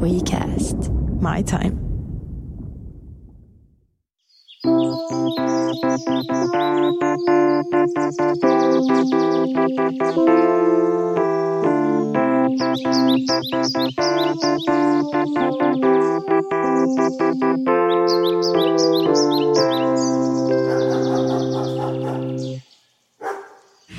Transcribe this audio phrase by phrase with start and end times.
[0.00, 0.90] WeCast.
[1.20, 1.76] My time.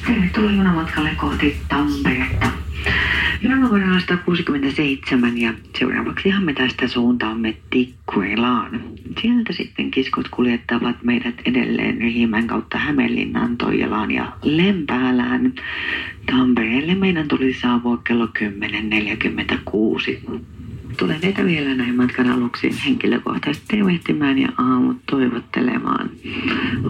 [0.06, 2.51] Tervetuloa junamatkalle kohti Tamperetta.
[3.46, 8.81] On 167 ja seuraavaksihan me tästä suuntaamme Tikkurilaan.
[9.22, 15.54] Sieltä sitten kiskot kuljettavat meidät edelleen Riihimäen kautta Hämeenlinnaan, Toijalaan ja Lempäälään.
[16.26, 18.31] Tampereelle meidän tuli saavua kello 10.46.
[21.02, 26.09] Tulen teitä vielä näin matkan aluksi henkilökohtaisesti tervehtimään ja aamut toivottelemaan.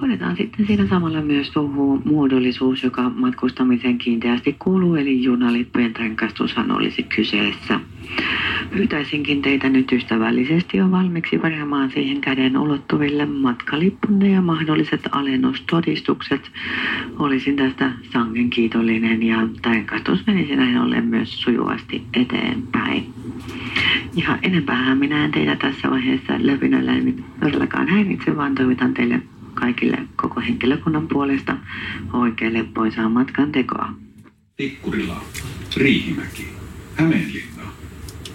[0.02, 7.04] Hoidetaan sitten siinä samalla myös tuohon muodollisuus, joka matkustamiseen kiinteästi kuuluu, eli junalippujen tarkastushan olisi
[7.04, 7.80] kyseessä.
[8.72, 16.52] Pyytäisinkin teitä nyt ystävällisesti jo valmiiksi varaamaan siihen käden ulottuville matkalippunne ja mahdolliset alennustodistukset.
[17.20, 23.14] Olisin tästä sangen kiitollinen ja tarkastus menisi näin ollen myös sujuvasti eteenpäin.
[24.16, 29.22] Ja enempää minä en teitä tässä vaiheessa löpinöllä en todellakaan häiritse, vaan toivotan teille
[29.54, 31.58] kaikille koko henkilökunnan puolesta
[32.14, 33.94] oikein leppoisaa matkan tekoa.
[34.58, 35.24] Tikkurila,
[35.78, 36.48] Riihimäki,
[36.96, 37.61] Hämeenlinna,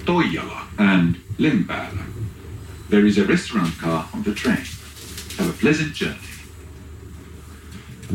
[0.07, 2.03] Toijala and Lempäälä.
[2.91, 4.67] There is a restaurant car on the train.
[5.39, 6.21] Have a pleasant journey.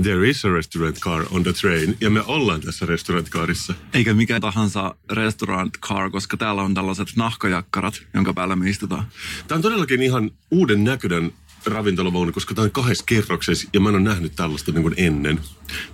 [0.02, 3.73] There is a restaurant car on the train, ja me ollaan tässä restaurant carissa.
[3.94, 9.06] Eikä mikä tahansa restaurant car, koska täällä on tällaiset nahkajakkarat, jonka päällä me istutaan.
[9.47, 11.34] Tämä on todellakin ihan uuden näköinen
[11.66, 15.39] ravintolavaunu, koska tämä on kahdessa kerroksessa, ja mä en ole nähnyt tällaista niin kuin ennen.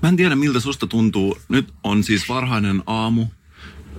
[0.03, 1.38] Mä en tiedä, miltä susta tuntuu.
[1.50, 3.25] Nyt on siis varhainen aamu.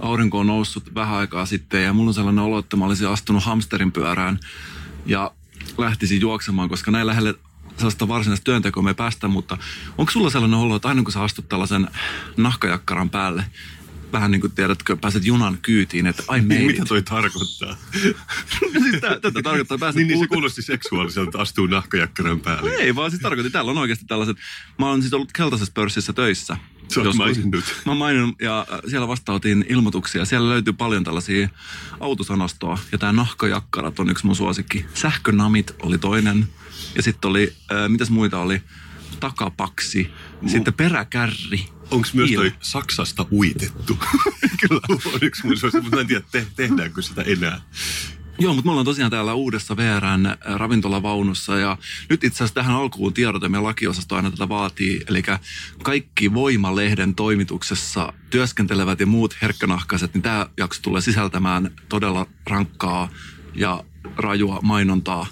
[0.00, 3.44] Aurinko on noussut vähän aikaa sitten ja mulla on sellainen olo, että mä olisin astunut
[3.44, 4.38] hamsterin pyörään
[5.06, 5.30] ja
[5.78, 7.34] lähtisin juoksemaan, koska näin lähelle
[7.76, 9.58] sellaista varsinaista työntekoa me ei päästä, mutta
[9.98, 11.88] onko sulla sellainen olo, että aina kun sä astut tällaisen
[12.36, 13.44] nahkajakkaran päälle,
[14.12, 16.88] vähän niin kuin tiedätkö, pääset junan kyytiin, että ai Niin, mitä it.
[16.88, 17.76] toi tarkoittaa?
[18.82, 22.70] siis tä- tätä tarkoittaa pääset niin, niin se kuulosti seksuaaliselta, että astuu nahkajakkaran päälle.
[22.74, 24.36] Ei vaan siis tarkoitin, täällä on oikeasti tällaiset,
[24.78, 26.56] mä oon siis ollut keltaisessa pörssissä töissä.
[26.88, 27.64] Sä oot maininnut.
[27.86, 30.24] Mä oon maininnut ja äh, siellä vastaanotin ilmoituksia.
[30.24, 31.48] Siellä löytyy paljon tällaisia
[32.00, 34.86] autosanastoa ja tää nahkajakkarat on yksi mun suosikki.
[34.94, 36.48] Sähkönamit oli toinen
[36.96, 38.62] ja sitten oli, äh, mitäs muita oli,
[39.20, 40.10] takapaksi,
[40.46, 41.66] sitten peräkärri.
[41.90, 43.98] Onko myös toi Saksasta uitettu?
[44.68, 44.80] Kyllä.
[45.14, 47.60] on yksi mun suosikki, mutta en tiedä, te- tehdäänkö sitä enää.
[48.40, 51.76] Joo, mutta me ollaan tosiaan täällä uudessa VRn äh, ravintolavaunussa ja
[52.10, 55.00] nyt itse asiassa tähän alkuun tiedote meidän lakiosasto aina tätä vaatii.
[55.08, 55.22] Eli
[55.82, 63.08] kaikki Voimalehden toimituksessa työskentelevät ja muut herkkänahkaiset, niin tämä jakso tulee sisältämään todella rankkaa
[63.54, 63.84] ja
[64.16, 65.26] rajua mainontaa.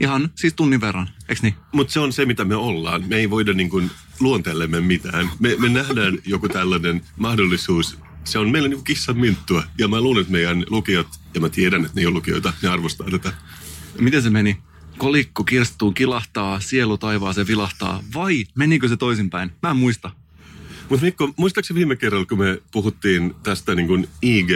[0.00, 1.54] Ihan siis tunnin verran, eikö niin?
[1.72, 3.04] Mutta se on se, mitä me ollaan.
[3.08, 5.30] Me ei voida niin kuin luonteellemme mitään.
[5.38, 7.98] Me, me nähdään joku tällainen mahdollisuus.
[8.24, 9.64] Se on meillä niin kissan minttua.
[9.78, 12.68] Ja mä luulen, että meidän lukijat, ja mä tiedän, että ne ei ole lukijoita, ne
[12.68, 13.32] arvostaa tätä.
[14.00, 14.58] Miten se meni?
[14.98, 18.02] Kolikko kirstuun kilahtaa, sielu taivaaseen vilahtaa.
[18.14, 19.50] Vai menikö se toisinpäin?
[19.62, 20.10] Mä en muista.
[20.88, 24.50] Mutta Mikko, muistaakseni viime kerralla, kun me puhuttiin tästä niin kuin IG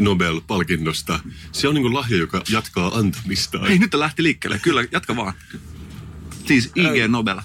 [0.00, 1.20] Nobel-palkinnosta,
[1.52, 3.68] se on niin kuin lahja, joka jatkaa antamistaan.
[3.68, 4.58] Hei, nyt lähti liikkeelle.
[4.58, 5.32] Kyllä, jatka vaan.
[6.46, 7.40] Siis IG Nobel.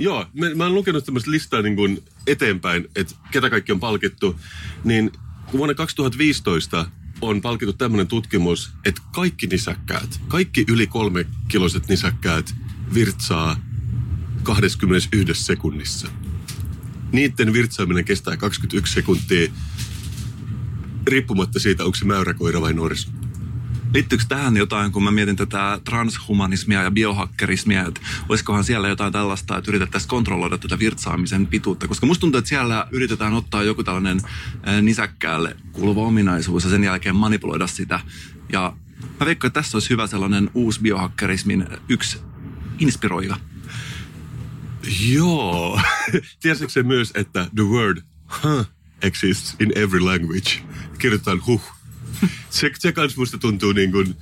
[0.00, 4.40] Joo, mä, mä oon lukenut tämmöistä listaa niin kuin eteenpäin, että ketä kaikki on palkittu.
[4.84, 5.12] Niin
[5.52, 6.86] vuonna 2015
[7.20, 12.54] on palkittu tämmöinen tutkimus, että kaikki nisäkkäät, kaikki yli kolme kiloiset nisäkkäät
[12.94, 13.56] virtsaa
[14.42, 16.08] 21 sekunnissa.
[17.12, 19.50] Niiden virtsaaminen kestää 21 sekuntia,
[21.06, 23.19] riippumatta siitä, onko se mäyräkoira vai norsu.
[23.94, 29.56] Liittyykö tähän jotain, kun mä mietin tätä transhumanismia ja biohakkerismia, että olisikohan siellä jotain tällaista,
[29.56, 31.88] että yritettäisiin kontrolloida tätä virtsaamisen pituutta?
[31.88, 34.20] Koska musta tuntuu, että siellä yritetään ottaa joku tällainen
[34.82, 38.00] nisäkkäälle kuuluva ominaisuus ja sen jälkeen manipuloida sitä.
[38.52, 38.72] Ja
[39.20, 42.18] mä veikkaan, että tässä olisi hyvä sellainen uusi biohakkerismin yksi
[42.78, 43.36] inspiroiva.
[45.08, 45.80] Joo.
[46.42, 47.98] Tiesitkö se myös, että the word
[48.42, 48.66] huh
[49.02, 50.50] exists in every language?
[50.98, 51.79] Kirjoitetaan huh.
[52.50, 54.16] Se, se kans musta tuntuu niin kuin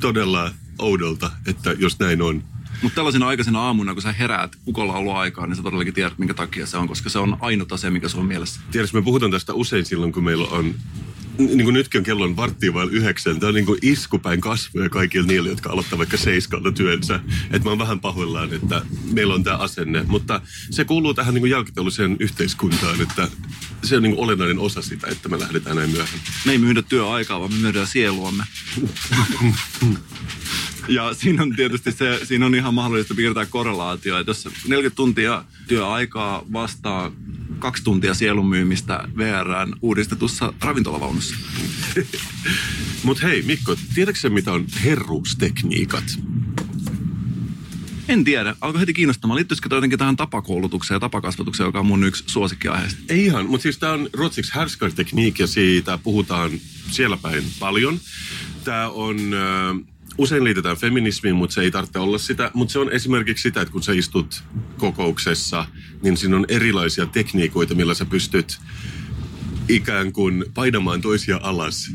[0.00, 2.44] todella oudolta, että jos näin on.
[2.82, 6.34] Mutta tällaisena aikaisena aamuna, kun sä heräät ukolla ollut aikaa, niin sä todellakin tiedät, minkä
[6.34, 8.60] takia se on, koska se on ainut asia, mikä sulla on mielessä.
[8.70, 10.74] Tiedätkö, me puhutaan tästä usein silloin, kun meillä on
[11.38, 13.40] niin kuin nytkin on kellon varttia vain yhdeksän.
[13.40, 17.20] Tämä on niin kuin iskupäin kasvoja kaikille niille, jotka aloittaa vaikka seiskalta työnsä.
[17.44, 18.82] Että mä oon vähän pahoillaan, että
[19.12, 20.04] meillä on tämä asenne.
[20.08, 20.40] Mutta
[20.70, 23.28] se kuuluu tähän niin kuin jälkiteolliseen yhteiskuntaan, että
[23.82, 26.20] se on niin kuin olennainen osa sitä, että me lähdetään näin myöhään.
[26.46, 28.44] Me ei myydä työaikaa, vaan me myydään sieluamme.
[30.88, 35.44] ja siinä on tietysti se, siinä on ihan mahdollista piirtää korrelaatio, että jos 40 tuntia
[35.68, 37.12] työaikaa vastaa
[37.62, 41.36] kaksi tuntia sielun myymistä VRään uudistetussa ravintolavaunussa.
[43.04, 46.04] Mutta hei Mikko, tiedätkö mitä on herruustekniikat?
[48.08, 48.56] En tiedä.
[48.60, 49.36] Alkoi heti kiinnostamaan.
[49.36, 53.02] Liittyisikö toi jotenkin tähän tapakoulutukseen ja tapakasvatukseen, joka on mun yksi suosikkiaiheista?
[53.08, 56.50] Ei ihan, mutta siis tämä on ruotsiksi härskartekniik ja siitä puhutaan
[56.90, 58.00] siellä päin paljon.
[58.64, 62.50] Tämä on, äh, usein liitetään feminismiin, mutta se ei tarvitse olla sitä.
[62.54, 64.42] Mutta se on esimerkiksi sitä, että kun sä istut
[64.78, 65.66] kokouksessa,
[66.02, 68.60] niin siinä on erilaisia tekniikoita, millä sä pystyt
[69.68, 71.90] ikään kuin painamaan toisia alas.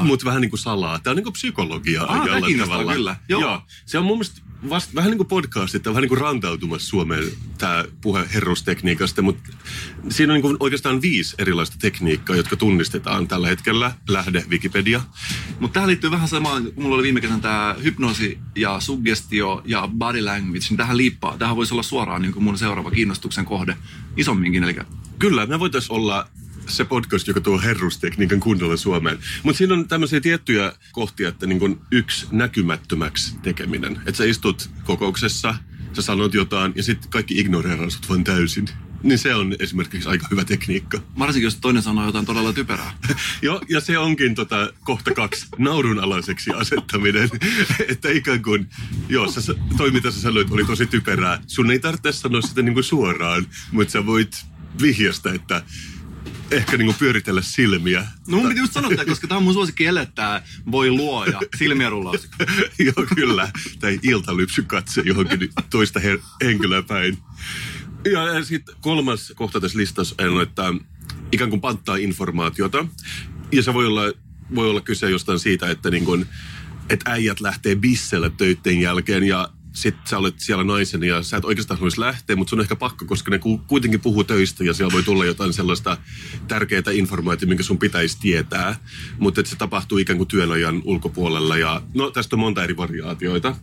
[0.00, 0.98] Mutta vähän niin kuin salaa.
[0.98, 2.26] Tämä on niin kuin psykologiaa Aa,
[2.58, 2.92] tavalla.
[2.94, 3.16] kyllä.
[3.28, 3.40] Joo.
[3.40, 3.62] Joo.
[3.86, 4.40] Se on mun mielestä
[4.70, 7.24] vasta, vähän niin kuin podcastit, on vähän niin kuin rantautumassa Suomeen
[7.58, 9.52] tämä puhe herrustekniikasta, mutta
[10.08, 13.92] siinä on niin kuin oikeastaan viisi erilaista tekniikkaa, jotka tunnistetaan tällä hetkellä.
[14.08, 15.00] Lähde Wikipedia.
[15.60, 19.88] Mutta tähän liittyy vähän samaan, kun mulla oli viime kesänä tämä hypnoosi ja suggestio ja
[19.98, 21.38] body language, niin tähän liippaa.
[21.38, 23.76] Tähän voisi olla suoraan niin kuin mun seuraava kiinnostuksen kohde
[24.16, 24.64] isomminkin.
[24.64, 24.76] Eli
[25.18, 26.28] Kyllä, me voitaisiin olla
[26.68, 29.18] se podcast, joka tuo herrustekniikan kunnolla Suomeen.
[29.42, 33.96] Mutta siinä on tämmöisiä tiettyjä kohtia, että niin kun yksi näkymättömäksi tekeminen.
[33.96, 35.54] Että sä istut kokouksessa,
[35.92, 38.68] sä sanot jotain ja sitten kaikki ignoreeraa sut vaan täysin.
[39.02, 40.98] Niin se on esimerkiksi aika hyvä tekniikka.
[41.18, 42.98] varsinkin, jos toinen sanoo jotain todella typerää.
[43.42, 47.30] Joo, ja se onkin tota, kohta kaksi naurunalaiseksi asettaminen.
[47.88, 48.66] että ikään kuin,
[49.08, 51.42] joo, sä, toi mitä sä sanoit oli tosi typerää.
[51.46, 54.46] Sun ei tarvitse sanoa sitä niinku suoraan, mutta sä voit
[54.82, 55.62] vihjasta, että
[56.50, 58.06] ehkä niinku pyöritellä silmiä.
[58.28, 62.28] No mun piti just sanoa, koska tämä on mun suosikki elettää voi luoja, silmiä rullaus.
[62.78, 63.50] Joo, kyllä.
[63.80, 67.18] Tai iltalypsy katse johonkin toista her- henkilöä päin.
[68.12, 70.74] Ja sitten kolmas kohta tässä listassa on, että
[71.32, 72.86] ikään kuin panttaa informaatiota.
[73.52, 74.02] Ja se voi olla,
[74.54, 76.26] voi olla kyse jostain siitä, että, niin kun,
[76.90, 81.44] että äijät lähtee bisselle töiden jälkeen ja sitten sä olet siellä naisen ja sä et
[81.44, 84.74] oikeastaan haluaisi lähteä, mutta sun on ehkä pakko, koska ne ku- kuitenkin puhuu töistä ja
[84.74, 85.96] siellä voi tulla jotain sellaista
[86.48, 88.76] tärkeää informaatiota, minkä sun pitäisi tietää.
[89.18, 93.56] Mutta se tapahtuu ikään kuin työnajan ulkopuolella ja no tästä on monta eri variaatioita.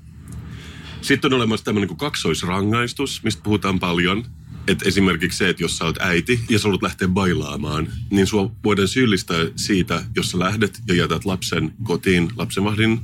[1.01, 4.25] Sitten on olemassa tämmöinen kuin kaksoisrangaistus, mistä puhutaan paljon.
[4.68, 8.51] Et esimerkiksi se, että jos sä oot äiti ja sä haluat lähteä bailaamaan, niin sua
[8.63, 13.01] voidaan syyllistää siitä, jos sä lähdet ja jätät lapsen kotiin lapsenvahdin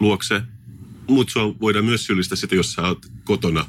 [0.00, 0.42] luokse.
[1.08, 3.66] Mutta sua voidaan myös syyllistää sitä, jos sä oot kotona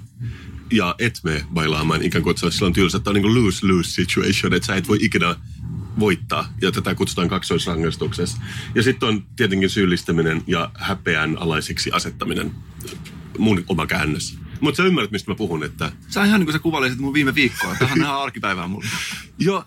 [0.71, 3.00] ja et mene bailaamaan, ikään kuin että silloin tylsä.
[3.00, 5.36] Tämä on niin lose-lose situation, että sä et voi ikinä
[6.00, 8.38] voittaa, ja tätä kutsutaan kaksoisrangaistuksessa.
[8.75, 12.51] Ja sitten on tietenkin syyllistäminen ja häpeän alaiseksi asettaminen,
[13.38, 14.38] mun oma käännös.
[14.59, 17.36] Mutta sä ymmärrät, mistä mä puhun, että Sä ihan niin kuin sä kuvailisit mun viime
[17.36, 17.75] viikkoa.
[17.75, 18.88] Tähän on ihan arkipäivää mulle.
[19.39, 19.65] jo,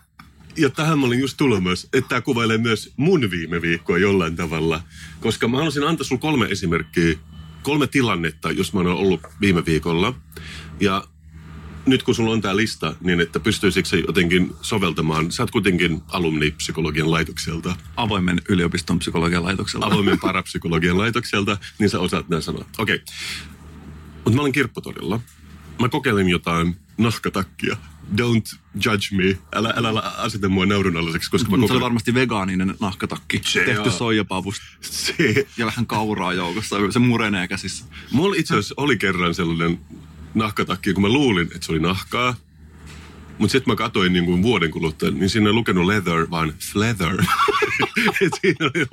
[0.57, 4.37] ja tähän mä olin just tullut myös, että tämä kuvailee myös mun viime viikkoa jollain
[4.37, 4.83] tavalla.
[5.21, 7.19] Koska mä haluaisin antaa sulle kolme esimerkkiä,
[7.63, 10.15] kolme tilannetta, jos mä oon ollut viime viikolla.
[10.81, 11.05] Ja
[11.87, 16.03] nyt kun sulla on tämä lista, niin että pystyisikö se jotenkin soveltamaan, sä oot kuitenkin
[16.09, 19.87] alumnipsykologian laitokselta, Avoimen yliopiston psykologian laitoksella.
[19.87, 22.65] avoimen parapsykologian laitokselta, niin sä osaat nämä sanoa.
[22.79, 22.95] Okei.
[22.95, 23.15] Okay.
[24.25, 25.21] Mutta mä olin kirpputorilla.
[25.81, 27.77] Mä kokeilin jotain nahkatakkia.
[28.17, 29.39] Don't judge me.
[29.53, 33.41] Älä, älä aseta mua naurunalaiseksi, koska mä Mutta se oli varmasti vegaaninen nahkatakki.
[33.45, 33.93] Se tehty on.
[33.93, 36.77] soijapavusta Se, ja vähän kauraa joukossa.
[36.91, 37.85] Se murenee käsissä.
[38.11, 39.81] mulla itse asiassa oli kerran sellainen
[40.35, 42.35] nahkatakki, kun mä luulin, että se oli nahkaa.
[43.43, 47.25] Mutta sitten mä katsoin niin kuin vuoden kuluttua, niin siinä ei lukenut leather, vaan leather.
[48.21, 48.87] Et siinä oli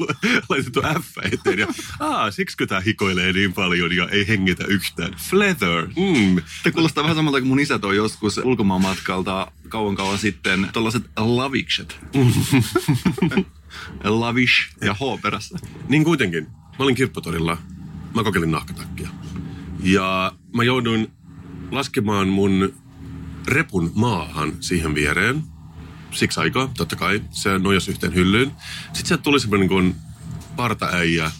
[0.50, 1.60] laitettu F eteen.
[1.60, 1.68] Ja,
[2.00, 5.14] aa, siksikö tää hikoilee niin paljon ja ei hengitä yhtään.
[5.30, 5.88] Fleather.
[5.88, 6.42] Mm.
[6.64, 10.70] Tämä kuulostaa vähän samalta kuin mun isä toi joskus ulkomaan matkalta kauan kauan sitten.
[10.74, 12.00] Tällaiset lavikset.
[14.04, 15.60] Lavish ja H perässä.
[15.90, 16.44] Niin kuitenkin.
[16.44, 17.58] Mä olin kirpputorilla.
[18.16, 19.10] Mä kokeilin nahkatakkia.
[19.84, 21.12] Ja mä jouduin
[21.72, 22.74] laskemaan mun
[23.48, 25.44] repun maahan siihen viereen.
[26.12, 27.22] Siksi aikaa, totta kai.
[27.32, 28.52] Se nojasi yhteen hyllyyn.
[28.84, 29.96] Sitten sieltä tuli semmoinen kuin
[30.56, 31.32] partaäijä.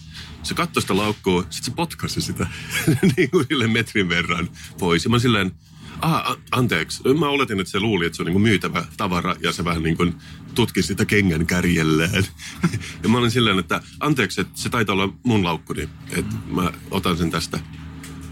[0.42, 2.46] Se katsoi sitä laukkua, sitten se potkasi sitä
[3.16, 5.04] niin kuin metrin verran pois.
[5.04, 5.52] Ja mä silleen,
[6.00, 7.02] ah, anteeksi.
[7.18, 9.96] Mä oletin, että se luuli, että se on niin myytävä tavara ja se vähän niin
[9.96, 10.14] kuin
[10.54, 12.24] tutki sitä kengän kärjellään.
[13.02, 17.16] ja mä olin silleen, että anteeksi, että se taitaa olla mun laukkuni, että mä otan
[17.16, 17.60] sen tästä.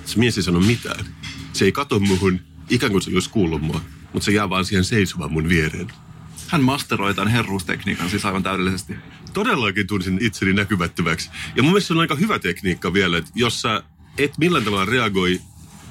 [0.04, 1.04] Se mies ei sano mitään.
[1.52, 3.80] Se ei kato muhun, ikään kuin se olisi kuullut mua,
[4.12, 5.92] mutta se jää vaan siihen seisomaan mun viereen.
[6.48, 8.94] Hän masteroi tämän herruustekniikan siis aivan täydellisesti.
[9.32, 11.30] Todellakin tunsin itseni näkymättömäksi.
[11.56, 13.82] Ja mun mielestä se on aika hyvä tekniikka vielä, että jos sä
[14.18, 15.40] et millään tavalla reagoi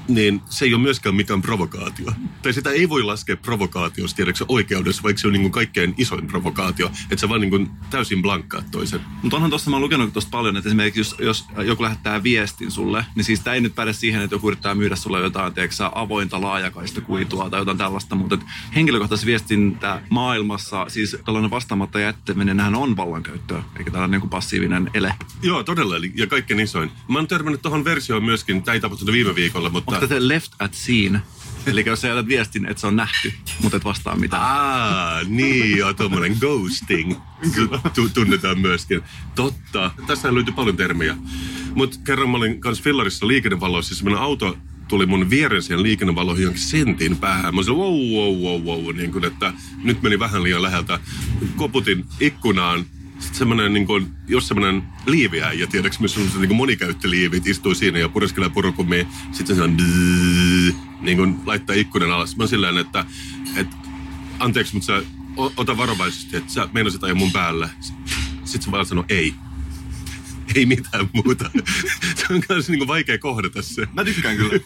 [0.08, 2.12] niin se ei ole myöskään mikään provokaatio.
[2.42, 6.88] Tai sitä ei voi laskea provokaatiosta, tiedätkö oikeudessa, vaikka se on niin kaikkein isoin provokaatio,
[6.88, 9.02] että sä vaan niin täysin blankkaat toisen.
[9.22, 12.72] Mutta onhan tuossa, mä oon lukenut tuosta paljon, että esimerkiksi jos, jos joku lähettää viestin
[12.72, 15.90] sulle, niin siis tämä ei nyt päde siihen, että joku yrittää myydä sulle jotain, tiedätkö,
[15.96, 18.38] avointa laajakaista kuitua tai jotain tällaista, mutta
[18.76, 25.14] henkilökohtaisesti viestintä maailmassa, siis tällainen vastaamatta jättäminen, on vallankäyttöä, eikä tällainen niin passiivinen ele.
[25.42, 26.92] Joo, todella, ja kaikkein isoin.
[27.08, 30.52] Mä oon törmännyt tuohon versioon myöskin, tämä ei tapahtunut viime viikolla, mutta Onko se left
[30.60, 31.22] at scene?
[31.66, 34.42] Eli jos sä jätät viestin, että se on nähty, mutta et vastaa mitään.
[34.44, 37.16] Ah, niin joo, tuommoinen ghosting
[37.96, 39.02] tu- tunnetaan myöskin.
[39.36, 41.18] Totta, tässä löytyy paljon termiä.
[41.76, 46.44] Mutta kerran mä olin kanssa fillarissa liikennevaloissa, siis semmoinen auto tuli mun viereen siihen liikennevaloihin
[46.44, 47.56] jonkin sentin päähän.
[47.56, 51.00] Mä olin wow, wow, wow, wow, niin kuin, että nyt meni vähän liian läheltä.
[51.56, 52.86] Koputin ikkunaan,
[53.20, 58.10] sitten semmoinen, niin kuin, jos semmoinen liiviäijä, tiedätkö, missä on niin monikäyttöliivit, istuu siinä ja
[58.10, 62.38] pureskelee purukumia, sitten bzzz, niin kuin laittaa ikkunan alas.
[62.38, 63.06] Mä silleen, että,
[63.56, 63.76] että
[64.40, 65.04] anteeksi, mutta sä
[65.58, 67.70] ota varovaisesti, että sä meinasit ajaa mun päälle.
[68.44, 69.34] Sitten se vaan sanoi ei.
[70.56, 71.52] Ei mitään muuta.
[72.16, 73.88] Se on myös niin vaikea kohdata se.
[73.94, 74.54] Mä tykkään kyllä.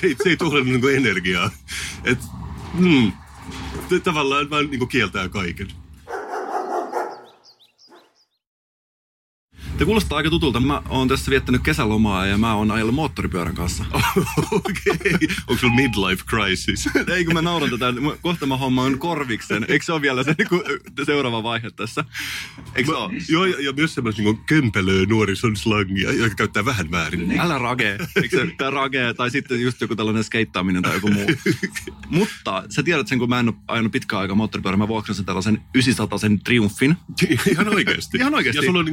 [0.00, 1.50] se, ei, se ei tule niin kuin energiaa.
[2.04, 2.18] Et,
[2.74, 3.12] mm,
[4.04, 5.68] tavallaan vaan niin kuin kieltää kaiken.
[9.78, 10.60] Te kuulostaa aika tutulta.
[10.60, 13.84] Mä oon tässä viettänyt kesälomaa ja mä oon ajellut moottoripyörän kanssa.
[14.50, 14.92] Okei.
[14.94, 15.28] Okay.
[15.46, 16.88] Onko sulla midlife crisis?
[17.16, 17.86] Ei kun mä nauran tätä.
[18.22, 19.66] Kohta mä hommaan korviksen.
[19.68, 20.62] Eikö se ole vielä se niinku,
[21.06, 22.04] seuraava vaihe tässä?
[22.74, 23.12] Eikö se ole?
[23.28, 27.40] Joo, ja, ja myös semmoista niin kömpelöä nuorison slangia, joka käyttää vähän väärin.
[27.40, 27.98] Älä ragee.
[28.22, 29.14] Eikö se tää ragee?
[29.14, 31.26] Tai sitten just joku tällainen skeittaaminen tai joku muu.
[32.08, 35.62] Mutta sä tiedät sen, kun mä en ole ajanut pitkään aikaa moottoripyörän, mä vuoksasin tällaisen
[35.74, 36.96] 900 Triumfin.
[37.50, 38.18] Ihan oikeasti.
[38.18, 38.58] Ihan oikeasti.
[38.58, 38.86] Ja sulla on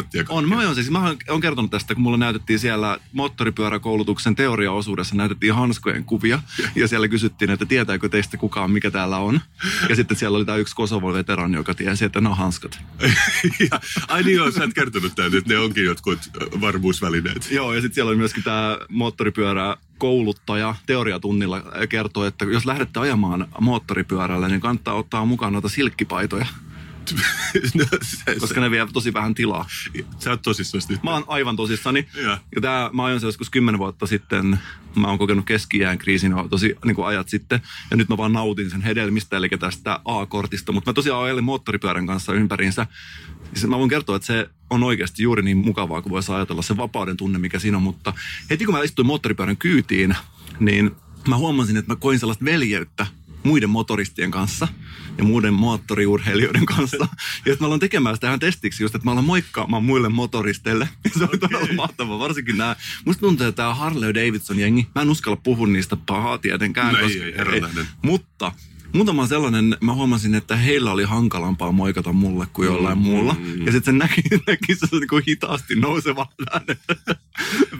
[0.00, 0.24] moottoripyöräkorttia.
[0.28, 5.54] On, mä oon siis, mä oon kertonut tästä, kun mulla näytettiin siellä moottoripyöräkoulutuksen teoriaosuudessa, näytettiin
[5.54, 6.42] hanskojen kuvia.
[6.74, 9.40] Ja siellä kysyttiin, että tietääkö teistä kukaan, mikä täällä on.
[9.88, 12.80] Ja sitten siellä oli tämä yksi Kosovo-veterani, joka tiesi, että ne on hanskat.
[13.70, 16.18] ja, ai niin joo, sä et kertonut tämän, että ne onkin jotkut
[16.60, 17.50] varmuusvälineet.
[17.50, 23.48] Joo, ja sitten siellä oli myöskin tämä moottoripyörä kouluttaja teoriatunnilla kertoi, että jos lähdette ajamaan
[23.60, 26.46] moottoripyörällä, niin kannattaa ottaa mukaan noita silkkipaitoja.
[27.74, 29.66] No, se, koska se, ne vie tosi vähän tilaa.
[30.18, 31.02] Sä oot tosissaan nyt.
[31.02, 32.08] Mä oon aivan tosissani.
[32.22, 34.58] Ja, ja tää, mä se joskus kymmenen vuotta sitten.
[34.96, 37.60] Mä oon kokenut keski kriisin tosi niin kuin ajat sitten.
[37.90, 40.72] Ja nyt mä vaan nautin sen hedelmistä, eli tästä A-kortista.
[40.72, 42.86] Mutta mä tosiaan ajelin moottoripyörän kanssa ympäriinsä.
[43.54, 46.76] Siis mä voin kertoa, että se on oikeasti juuri niin mukavaa, kuin voisi ajatella se
[46.76, 47.82] vapauden tunne, mikä siinä on.
[47.82, 48.12] Mutta
[48.50, 50.16] heti kun mä istuin moottoripyörän kyytiin,
[50.60, 50.90] niin
[51.28, 53.06] mä huomasin, että mä koin sellaista veljeyttä
[53.42, 54.68] muiden motoristien kanssa
[55.18, 57.08] ja muiden moottoriurheilijoiden kanssa.
[57.46, 60.88] Ja mä aloin tekemään sitä ihan testiksi just, että mä aloin moikkaamaan muille motoristeille.
[61.04, 61.38] Ja se oli okay.
[61.38, 62.76] todella mahtavaa, varsinkin nämä.
[63.04, 66.92] Musta tuntuu, että tämä Harley Davidson jengi, mä en uskalla puhua niistä pahaa tietenkään.
[66.94, 68.52] No, koska, ei, ei, ei, mutta
[68.92, 73.36] muutama sellainen, mä huomasin, että heillä oli hankalampaa moikata mulle kuin jollain mm, muulla.
[73.38, 76.66] Mm, ja sitten se näki, näki se niin kuin hitaasti nouseva vähän,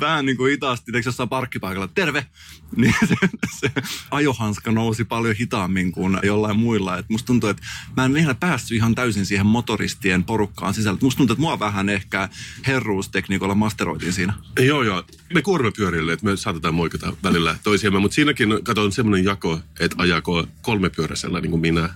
[0.01, 2.27] vähän niin kuin hitaasti, eikö jossain parkkipaikalla, terve,
[2.77, 3.15] niin se,
[3.61, 3.71] se
[4.11, 6.99] ajohanska nousi paljon hitaammin kuin jollain muilla.
[6.99, 7.63] Et musta tuntuu, että
[7.97, 10.99] mä en vielä päässyt ihan täysin siihen motoristien porukkaan sisällä.
[11.03, 12.29] Musta tuntuu, että mua vähän ehkä
[12.67, 14.33] herruustekniikolla masteroitiin siinä.
[14.59, 15.05] Joo, joo.
[15.35, 20.47] Me kuormapyörille, että me saatetaan moikata välillä toisiamme, mutta siinäkin katson semmoinen jako, että ajako
[20.63, 21.89] kolme pyöräisellä niin kuin minä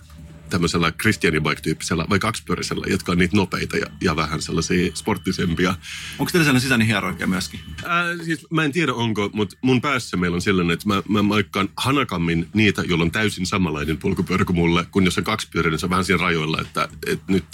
[0.51, 5.75] tämmöisellä Christian bike-tyyppisellä vai kaksipyöräisellä, jotka on niitä nopeita ja, ja vähän sellaisia sporttisempia.
[6.19, 7.61] Onko teillä sellainen sisäinen hierarkia myöskin?
[7.85, 11.23] Äh, siis mä en tiedä onko, mutta mun päässä meillä on sellainen, että mä, mä
[11.23, 15.81] maikkaan hanakammin niitä, joilla on täysin samanlainen polkupyörä kuin mulle, kun jos on kaksipyöräinen, niin
[15.81, 17.45] se on vähän siinä rajoilla, että, että nyt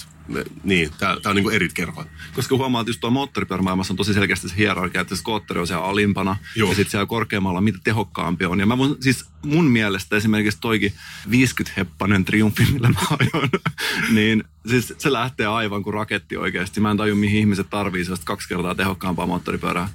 [0.64, 2.04] niin, tämä on niin eri kerho.
[2.34, 5.84] Koska huomaat, että just tuo moottoripyörämaailmassa on tosi selkeästi se hierarkia, että skootteri on siellä
[5.84, 6.68] alimpana Joo.
[6.68, 8.60] ja sitten siellä korkeammalla mitä tehokkaampi on.
[8.60, 10.92] Ja mä mun, siis mun mielestä esimerkiksi toikin
[11.28, 13.50] 50-heppanen triumfi, millä mä ajoin,
[14.16, 16.80] niin siis se lähtee aivan kuin raketti oikeasti.
[16.80, 19.88] Mä en taju, mihin ihmiset tarvii sellaista kaksi kertaa tehokkaampaa moottoripyörää.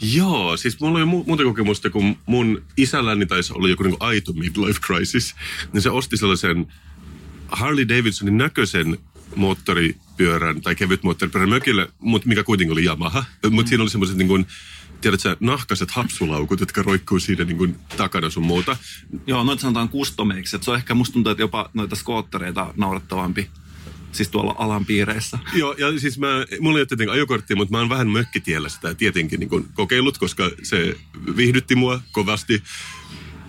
[0.00, 4.32] Joo, siis mulla oli mu- muuta kokemusta, kun mun isälläni taisi olla joku niin aito
[4.32, 5.34] midlife crisis,
[5.72, 6.66] niin se osti sellaisen
[7.48, 8.98] Harley Davidsonin näköisen
[9.36, 13.24] moottoripyörän tai kevyt moottoripyörän mökille, mutta mikä kuitenkin oli Yamaha.
[13.42, 13.54] Mm.
[13.54, 14.46] Mutta siinä oli semmoiset niin kuin,
[15.00, 18.76] tiedätkö, nahkaset hapsulaukut, jotka roikkuu siinä niin kuin, takana sun muuta.
[19.26, 20.58] Joo, noita sanotaan customeiksi.
[20.60, 23.50] Se on ehkä, musta tuntuu, että jopa noita skoottereita naurettavampi
[24.12, 25.38] siis tuolla alan piireissä.
[25.54, 26.26] Joo, ja siis mä,
[26.60, 30.50] mulla ei ole tietenkin ajokorttia, mutta mä oon vähän mökkitiellä sitä tietenkin niin kokeillut, koska
[30.62, 30.96] se
[31.36, 32.62] viihdytti mua kovasti.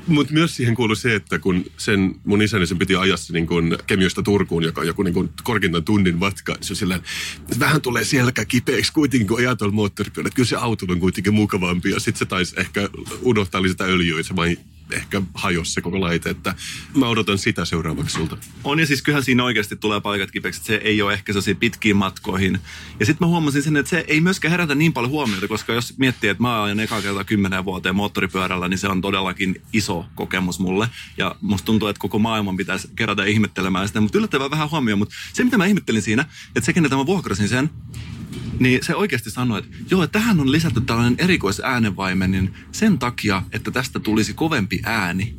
[0.08, 3.78] Mutta myös siihen kuului se, että kun sen mun isäni sen piti ajaa niin kun
[3.88, 6.56] Kemiosta Turkuun, joka on joku niin kun korkeintaan tunnin matka.
[6.62, 10.36] Se on että vähän tulee selkä kipeäksi kuitenkin, kun ajaa tuolla moottoripyörällä.
[10.36, 11.90] Kyllä se auto on kuitenkin mukavampi.
[11.90, 12.90] Ja sitten se taisi ehkä
[13.22, 14.58] unohtaa lisätä öljyä, se vain
[14.91, 16.29] ehkä hajosi se koko laite.
[16.29, 16.56] Että
[16.94, 18.38] mä odotan sitä seuraavaksi sulta.
[18.63, 21.58] On ja siis kyllähän siinä oikeasti tulee paikat kipeäksi, että se ei ole ehkä sellaisiin
[21.58, 22.60] pitkiin matkoihin.
[23.00, 25.98] Ja sitten mä huomasin sen, että se ei myöskään herätä niin paljon huomiota, koska jos
[25.98, 30.60] miettii, että mä ajan eka kertaa kymmenen vuoteen moottoripyörällä, niin se on todellakin iso kokemus
[30.60, 30.89] mulle.
[31.17, 35.00] Ja musta tuntuu, että koko maailman pitäisi kerätä ihmettelemään sitä, mutta yllättävän vähän huomioon.
[35.00, 36.25] Mutta se, mitä mä ihmettelin siinä,
[36.56, 37.70] että se, keneltä mä vuokrasin sen,
[38.60, 43.72] niin se oikeasti sanoi, että joo, tähän on lisätty tällainen erikoisäänenvaimen niin sen takia, että
[43.72, 45.36] tästä tulisi kovempi ääni.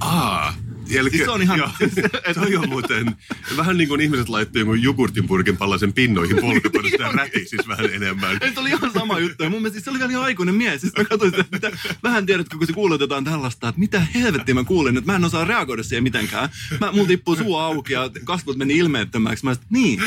[0.00, 0.54] Aa,
[0.90, 1.70] Eli, Siis se on ihan- Joo,
[2.34, 3.16] toi on muuten,
[3.56, 8.38] vähän niin kuin ihmiset laittoi jonkun jogurtinpurkin palasen pinnoihin polkupyörästä ja räti siis vähän enemmän.
[8.54, 9.42] Se oli ihan sama juttu.
[9.44, 10.80] Ja mun mielestä siis se oli vielä ihan aikuinen mies.
[10.80, 14.54] Siis mä katsoin sitä, että mitä, vähän tiedätkö, kun se kuulotetaan tällaista, että mitä helvettiä
[14.54, 16.48] mä kuulin, että mä en osaa reagoida siihen mitenkään.
[16.80, 19.44] Mä, mulla tippuu suu auki ja kasvot meni ilmeettömäksi.
[19.44, 20.02] Mä sanoin, niin.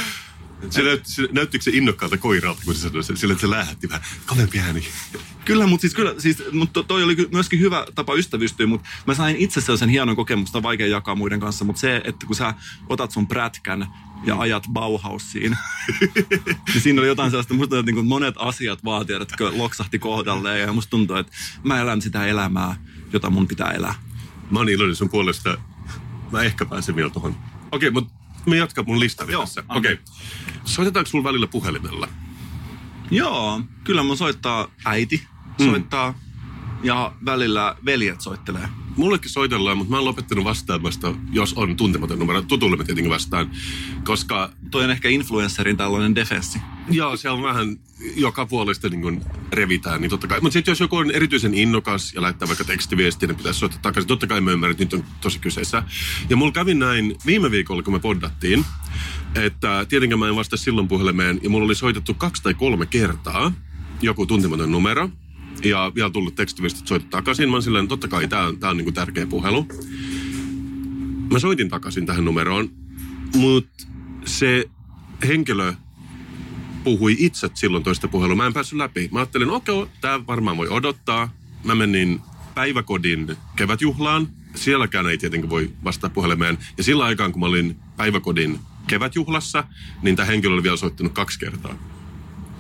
[0.70, 4.06] Se, näytti, se näyttikö se innokkaalta koiralta, kun se sanoi sillä että se lähetti vähän
[4.26, 4.84] kovempi ääni.
[5.46, 9.36] Kyllä, mutta siis, kyllä, siis, mutta toi oli myöskin hyvä tapa ystävystyä, mutta mä sain
[9.36, 12.54] itse sellaisen hienon kokemuksen, on vaikea jakaa muiden kanssa, mutta se, että kun sä
[12.90, 13.88] otat sun prätkän
[14.26, 15.58] ja ajat Bauhausiin,
[16.74, 20.74] niin siinä oli jotain sellaista, musta että niin monet asiat vaan, tiedätkö, loksahti kohdalleen ja
[20.74, 22.76] musta tuntuu, että mä elän sitä elämää,
[23.14, 23.96] jota mun pitää elää.
[24.52, 25.58] Mä oon iloinen sun puolesta.
[26.32, 27.36] Mä ehkä pääsen vielä tuohon.
[27.72, 28.14] Okei, mutta
[28.46, 29.64] me jatkaa mun listani Joo, tässä.
[29.70, 30.00] Okei.
[30.66, 32.08] Soitetaanko sulla välillä puhelimella?
[33.12, 36.14] Joo, kyllä mun soittaa äiti, soittaa
[36.84, 38.70] ja välillä veljet soittelee.
[38.98, 42.42] Mullekin soitellaan, mutta mä oon lopettanut vastaamasta, jos on tuntematon numero.
[42.42, 43.52] Tutulle mä tietenkin vastaan,
[44.04, 46.60] koska Toi on ehkä influencerin tällainen defenssi.
[46.90, 47.80] Joo, se on vähän
[48.16, 49.22] joka puolesta niin kuin
[49.52, 50.42] revitään, niin totta kai.
[50.42, 54.08] Mutta sitten jos joku on erityisen innokas ja laittaa vaikka tekstiviestiä, niin pitäisi soittaa takaisin.
[54.08, 55.84] Totta kai mä ymmärrän, että nyt on tosi kyseessä.
[56.30, 58.66] Ja mulla kävi näin viime viikolla, kun me poddattiin,
[59.36, 63.52] että tietenkään mä en vasta silloin puhelimeen, ja mulla oli soitettu kaksi tai kolme kertaa
[64.02, 65.10] joku tuntematon numero,
[65.64, 67.50] ja vielä tullut tekstiviestit soittaa takaisin.
[67.50, 69.68] Mä silleen, totta kai tää on, tää on niin kuin tärkeä puhelu.
[71.32, 72.70] Mä soitin takaisin tähän numeroon,
[73.36, 73.88] mutta
[74.26, 74.70] se
[75.28, 75.74] henkilö
[76.84, 78.36] puhui itse silloin toista puhelua.
[78.36, 79.10] Mä en päässyt läpi.
[79.12, 81.34] Mä ajattelin, okei, okay, tämä varmaan voi odottaa.
[81.64, 82.22] Mä menin
[82.56, 84.28] päiväkodin kevätjuhlaan.
[84.56, 86.58] Sielläkään ei tietenkin voi vastata puhelimeen.
[86.78, 89.64] Ja sillä aikaan, kun mä olin päiväkodin kevätjuhlassa,
[90.02, 91.76] niin tämä henkilö oli vielä soittanut kaksi kertaa.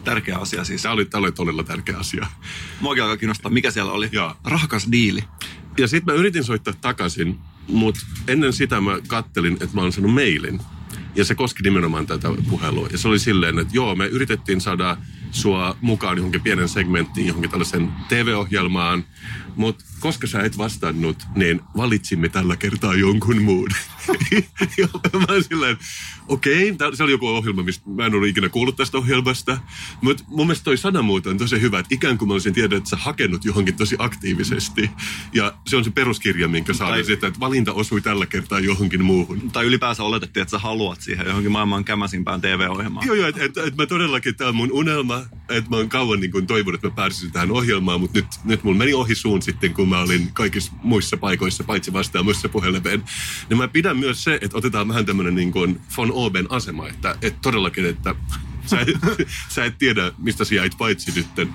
[0.04, 0.82] Tärkeä asia siis.
[0.82, 2.26] Tämä oli, tämä oli todella tärkeä asia.
[2.82, 4.10] Muakin alkaa kiinnostaa, mikä siellä oli.
[4.12, 4.36] Joo.
[4.44, 5.24] Rakas diili.
[5.78, 10.13] Ja sitten mä yritin soittaa takaisin, mutta ennen sitä mä kattelin, että mä oon saanut
[10.13, 10.60] mailin.
[11.16, 12.88] Ja se koski nimenomaan tätä puhelua.
[12.92, 14.98] Ja se oli silleen, että joo, me yritettiin saada
[15.32, 19.04] sua mukaan johonkin pienen segmenttiin, johonkin tällaisen TV-ohjelmaan.
[19.56, 23.70] Mutta koska sä et vastannut, niin valitsimme tällä kertaa jonkun muun.
[24.78, 25.78] ja mä silleen,
[26.28, 29.58] okei, okay, se oli joku ohjelma, mistä mä en ollut ikinä kuullut tästä ohjelmasta.
[30.02, 32.89] Mutta mun mielestä toi sanamuoto on tosi hyvä, että ikään kuin mä olisin tiedä, että
[32.89, 34.89] sä hakenut johonkin tosi aktiivisesti.
[35.34, 39.04] Ja se on se peruskirja, minkä saa Tai- sitä, että valinta osui tällä kertaa johonkin
[39.06, 39.52] muuhun.
[39.52, 43.08] Tai ylipäänsä oletettiin, että sä haluat siihen johonkin maailman kämäsimpään TV-ohjelmaan.
[43.08, 46.20] Joo, joo, että et, et mä todellakin, tämä on mun unelma, että mä oon kauan
[46.20, 49.42] niin kuin toivonut, että mä pääsisin tähän ohjelmaan, mutta nyt, nyt mulla meni ohi suun
[49.43, 53.03] sitten, kun mä olin kaikissa muissa paikoissa, paitsi vastaamassa puhelimeen.
[53.49, 57.15] Niin mä pidän myös se, että otetaan vähän tämmöinen niin kuin von Oben asema, että,
[57.21, 58.15] että todellakin, että
[58.65, 61.49] sä, et- sä et tiedä, mistä sä jäit paitsi nytten.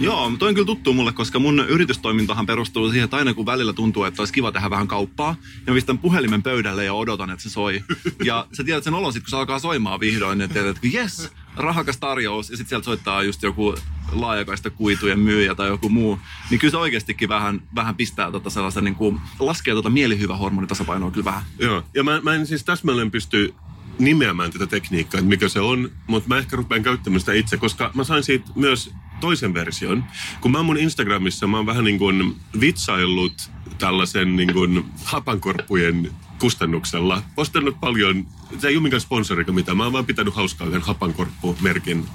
[0.00, 3.72] Joo, toi on kyllä tuttu mulle, koska mun yritystoimintahan perustuu siihen, että aina kun välillä
[3.72, 7.42] tuntuu, että olisi kiva tehdä vähän kauppaa, ja mä pistän puhelimen pöydälle ja odotan, että
[7.42, 7.84] se soi.
[8.24, 11.30] Ja sä tiedät sen olon sit, kun se alkaa soimaan vihdoin, että tiedät, että jes,
[11.56, 13.74] rahakas tarjous, ja sitten sieltä soittaa just joku
[14.12, 16.18] laajakaista kuitujen myyjä tai joku muu,
[16.50, 21.10] niin kyllä se oikeastikin vähän, vähän pistää tota sellaista, niin kuin, laskee tota mielihyvä hormonitasapainoa
[21.10, 21.42] kyllä vähän.
[21.58, 23.54] Joo, ja mä, mä en siis täsmälleen pysty
[23.98, 27.90] nimeämään tätä tekniikkaa, että mikä se on, mutta mä ehkä rupean käyttämään sitä itse, koska
[27.94, 30.04] mä sain siitä myös toisen version.
[30.40, 37.22] Kun mä mun Instagramissa, mä oon vähän niin kuin vitsaillut tällaisen niin kuin hapankorppujen kustannuksella.
[37.34, 38.26] Postannut paljon,
[38.58, 42.06] se ei ole mikään sponsori eikä mitään, mä oon vaan pitänyt hauskaa yhden hapankorppumerkin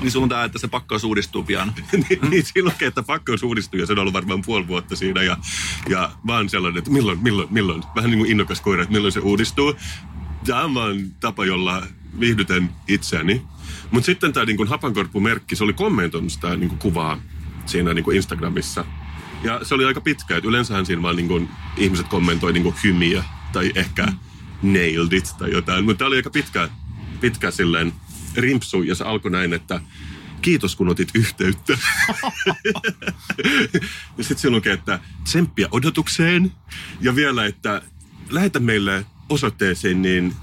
[0.00, 1.74] Niin sulla on tää, että se pakkaus uudistuu pian.
[1.92, 5.22] niin, niin siinä lukee, että pakkaus uudistuu ja se on ollut varmaan puoli vuotta siinä
[5.22, 5.36] ja,
[5.88, 9.20] ja vaan sellainen, että milloin, milloin, milloin, vähän niin kuin innokas koira, että milloin se
[9.20, 9.74] uudistuu.
[10.46, 11.82] Tämä on vaan tapa, jolla
[12.20, 13.42] viihdytän itseäni.
[13.90, 17.18] Mutta sitten tämä niin hapankorppumerkki, se oli kommentoinut sitä niin kuin kuvaa
[17.66, 18.84] siinä niin kuin Instagramissa.
[19.44, 22.74] Ja se oli aika pitkä, että yleensähän siinä vaan niin kuin, ihmiset kommentoi niin kuin
[22.84, 24.06] hymiä tai ehkä
[24.62, 25.84] nailed it tai jotain.
[25.84, 26.68] Mutta tämä oli aika pitkä,
[27.20, 27.92] pitkä silleen
[28.36, 29.80] rimpsu ja se alkoi näin, että
[30.42, 31.72] kiitos kun otit yhteyttä.
[34.18, 36.52] ja sitten siellä lukee, että tsemppiä odotukseen.
[37.00, 37.82] Ja vielä, että
[38.30, 40.34] lähetä meille osoitteeseen, niin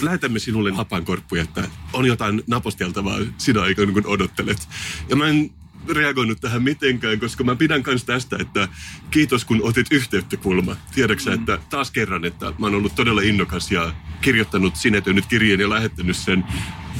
[0.00, 4.68] lähetämme sinulle hapankorppuja, että on jotain naposteltavaa sinä aikana, kun odottelet.
[5.08, 5.50] Ja mä en
[5.88, 8.68] reagoinut tähän mitenkään, koska mä pidän myös tästä, että
[9.10, 10.76] kiitos kun otit yhteyttä kulma.
[10.94, 11.34] Tiedäksä, mm.
[11.34, 16.16] että taas kerran, että mä oon ollut todella innokas ja kirjoittanut sinetöinyt kirjeen ja lähettänyt
[16.16, 16.44] sen.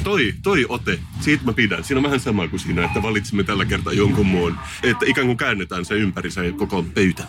[0.07, 1.83] Toi, toi ote, siitä mä pidän.
[1.83, 4.55] Siinä on vähän sama kuin siinä, että valitsimme tällä kertaa jonkun muun.
[4.83, 7.23] Että ikään kuin käännetään se ympäri se koko pöytä.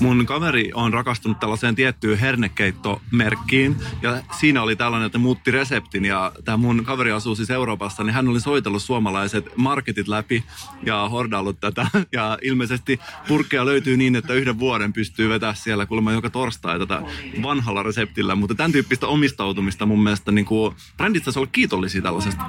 [0.00, 6.32] Mun kaveri on rakastunut tällaiseen tiettyyn hernekeittomerkkiin ja siinä oli tällainen, että muutti reseptin ja
[6.44, 10.44] tämä mun kaveri asuu siis Euroopassa, niin hän oli soitellut suomalaiset marketit läpi
[10.82, 16.12] ja hordaillut tätä ja ilmeisesti purkkeja löytyy niin, että yhden vuoden pystyy vetämään siellä kuulemma
[16.12, 17.02] joka torstai tätä
[17.42, 22.44] vanhalla reseptillä, mutta tämän tyyppistä omistautumista mun mielestä niin kuin, brändit olla kiitollisia tällaisesta.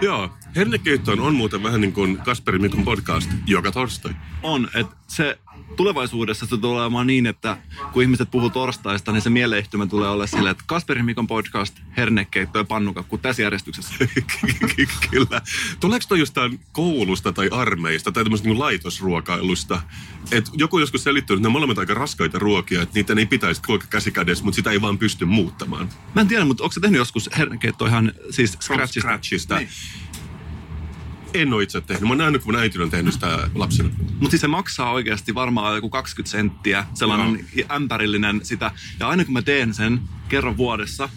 [0.06, 4.12] Joo, hernekeittoon on muuten vähän niin kuin Kasperi Mikon podcast joka torstai.
[4.42, 5.38] On, että se
[5.76, 7.56] tulevaisuudessa se tulee olemaan niin, että
[7.92, 12.58] kun ihmiset puhuu torstaista, niin se mieleyhtymä tulee olla sille, että Kasperi Mikon podcast, hernekeitto
[12.58, 13.94] ja pannukakku tässä järjestyksessä.
[15.10, 15.42] Kyllä.
[15.80, 19.82] Tuleeko toi jostain koulusta tai armeista tai tämmöistä niin laitosruokailusta?
[20.30, 23.86] Et joku joskus selittänyt, että ne molemmat aika raskaita ruokia, että niitä ei pitäisi kulkea
[23.90, 25.88] käsikädessä, mutta sitä ei vaan pysty muuttamaan.
[26.14, 29.00] Mä en tiedä, mutta onko se tehnyt joskus hernekeittoa ihan siis scratchista?
[29.00, 29.58] Scratchista.
[29.58, 29.68] Niin.
[31.34, 32.02] En ole itse tehnyt.
[32.02, 33.88] Mä oon nähnyt, kun mun äiti on tehnyt sitä lapsena.
[33.98, 37.66] Mutta siis se maksaa oikeasti varmaan joku 20 senttiä, sellainen Joo.
[37.70, 38.70] ämpärillinen sitä.
[39.00, 41.08] Ja aina kun mä teen sen kerran vuodessa,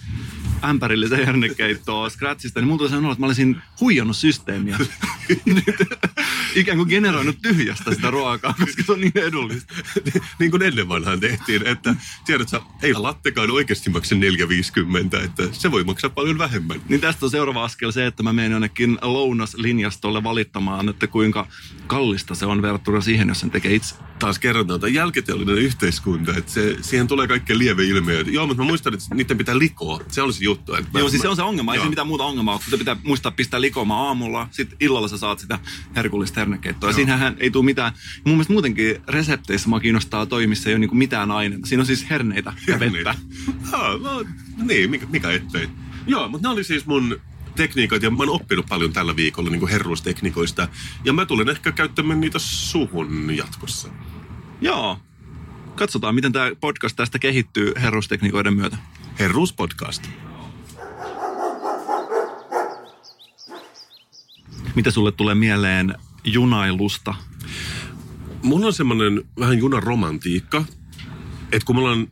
[0.63, 4.77] ämpärillisen hernekeittoa Scratchista, niin mun tuli sanoa, että mä olisin huijannut systeemiä.
[6.55, 9.73] ikään kuin generoinut tyhjästä sitä ruokaa, koska se on niin edullista.
[10.39, 15.83] niin kuin ennen vanhaan tehtiin, että tiedätkö, ei lattekaan oikeasti maksa 4,50, että se voi
[15.83, 16.81] maksaa paljon vähemmän.
[16.89, 21.47] Niin tästä on seuraava askel se, että mä menen jonnekin lounaslinjastolle valittamaan, että kuinka
[21.87, 23.95] kallista se on verrattuna siihen, jos sen tekee itse.
[24.19, 28.31] Taas kerrotaan, että jälkiteollinen yhteiskunta, että se, siihen tulee kaikkea lieveilmiöitä.
[28.31, 29.99] Joo, mutta mä muistan, että niiden pitää likoa.
[30.07, 30.73] Se olisi juttu.
[30.73, 31.73] Että Joo, mä, siis se on se ongelma.
[31.73, 35.39] Ei se mitään muuta ongelmaa, kun pitää muistaa pistää likoamaan aamulla, sitten illalla sä saat
[35.39, 35.59] sitä
[35.95, 36.89] herkullista hernekeittoa.
[36.89, 37.93] Ja siinähän ei tule mitään.
[38.25, 41.67] Mun mielestä muutenkin resepteissä mua kiinnostaa toi, missä ei ole niinku mitään aineita.
[41.67, 43.15] Siinä on siis herneitä ja vettä.
[43.71, 44.25] Joo, no,
[44.63, 45.69] niin, mikä, mikä ettei.
[46.07, 47.19] Joo, mutta ne oli siis mun
[47.55, 50.67] tekniikat ja mä oon oppinut paljon tällä viikolla niin herruustekniikoista.
[51.03, 53.87] Ja mä tulen ehkä käyttämään niitä suhun jatkossa.
[54.61, 54.99] Joo.
[55.75, 58.77] Katsotaan, miten tämä podcast tästä kehittyy herruustekniikoiden myötä.
[59.19, 60.09] Herruuspodcast.
[64.75, 67.13] Mitä sulle tulee mieleen junailusta?
[68.43, 70.65] Mulla on semmoinen vähän junaromantiikka,
[71.51, 72.07] että kun mulla on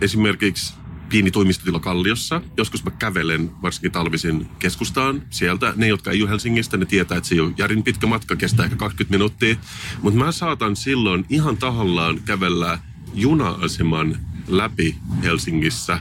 [0.00, 0.74] esimerkiksi
[1.08, 2.42] pieni toimistotila Kalliossa.
[2.56, 5.72] Joskus mä kävelen, varsinkin talvisin keskustaan sieltä.
[5.76, 8.64] Ne, jotka ei ole Helsingistä, ne tietää, että se ei ole järin pitkä matka, kestää
[8.64, 9.56] ehkä 20 minuuttia.
[10.02, 12.78] Mutta mä saatan silloin ihan tahallaan kävellä
[13.14, 16.00] juna-aseman läpi Helsingissä,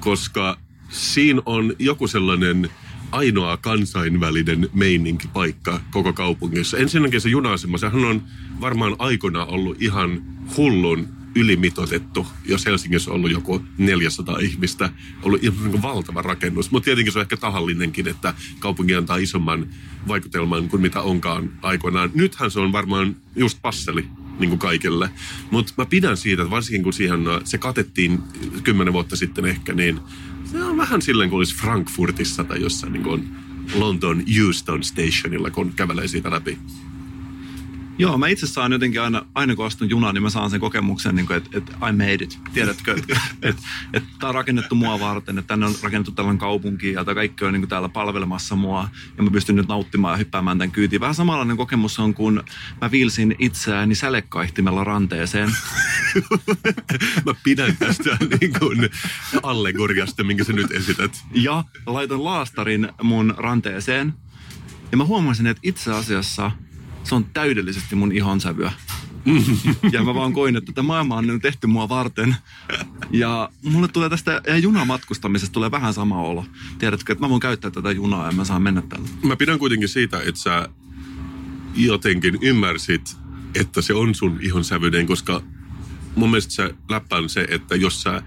[0.00, 2.70] koska siinä on joku sellainen
[3.14, 6.78] ainoa kansainvälinen meininkipaikka koko kaupungissa.
[6.78, 8.22] Ensinnäkin se juna-asema, sehän on
[8.60, 10.22] varmaan aikona ollut ihan
[10.56, 14.90] hullun ylimitotettu, jos Helsingissä on ollut joku 400 ihmistä,
[15.22, 16.70] ollut ihan niin valtava rakennus.
[16.70, 19.66] Mutta tietenkin se on ehkä tahallinenkin, että kaupunki antaa isomman
[20.08, 22.10] vaikutelman kuin mitä onkaan aikoinaan.
[22.14, 24.04] Nythän se on varmaan just passeli
[24.38, 25.10] niin kuin kaikille.
[25.50, 28.18] Mutta mä pidän siitä, että varsinkin kun siihen se katettiin
[28.62, 30.00] kymmenen vuotta sitten ehkä, niin
[30.58, 33.28] se on vähän silleen kuin olisi Frankfurtissa tai jossain niin kuin
[33.74, 36.58] London Euston Stationilla, kun kävelee siitä läpi.
[37.98, 41.14] Joo, mä itse saan jotenkin aina, aina kun astun junaan, niin mä saan sen kokemuksen,
[41.14, 42.38] niin että et, I made it.
[42.52, 43.56] Tiedätkö, että et,
[43.92, 47.44] et, tämä on rakennettu mua varten, että tänne on rakennettu tällainen kaupunki ja tämä kaikki
[47.44, 51.00] on niin kuin täällä palvelemassa mua ja mä pystyn nyt nauttimaan ja hyppäämään tämän kyytiin.
[51.00, 52.42] Vähän samanlainen kokemus on, kun
[52.80, 55.50] mä viilsin itseäni sälekkaihtimella ranteeseen.
[57.26, 58.90] mä pidän tästä niin kuin
[59.42, 61.24] allegoriasta, minkä sä nyt esität.
[61.34, 64.14] Ja laitan laastarin mun ranteeseen
[64.92, 66.50] ja mä huomasin, että itse asiassa–
[67.04, 68.72] se on täydellisesti mun ihonsävyä.
[69.92, 72.36] ja mä vaan koin, että tämä maailma on tehty mua varten.
[73.10, 76.44] Ja mulle tulee tästä ja junamatkustamisesta tulee vähän sama olo.
[76.78, 79.08] Tiedätkö, että mä voin käyttää tätä junaa ja mä saan mennä tällä.
[79.22, 80.68] Mä pidän kuitenkin siitä, että sä
[81.74, 83.16] jotenkin ymmärsit,
[83.54, 85.42] että se on sun ihonsävyinen, koska
[86.16, 88.22] mun mielestä se läppä on se, että jos sä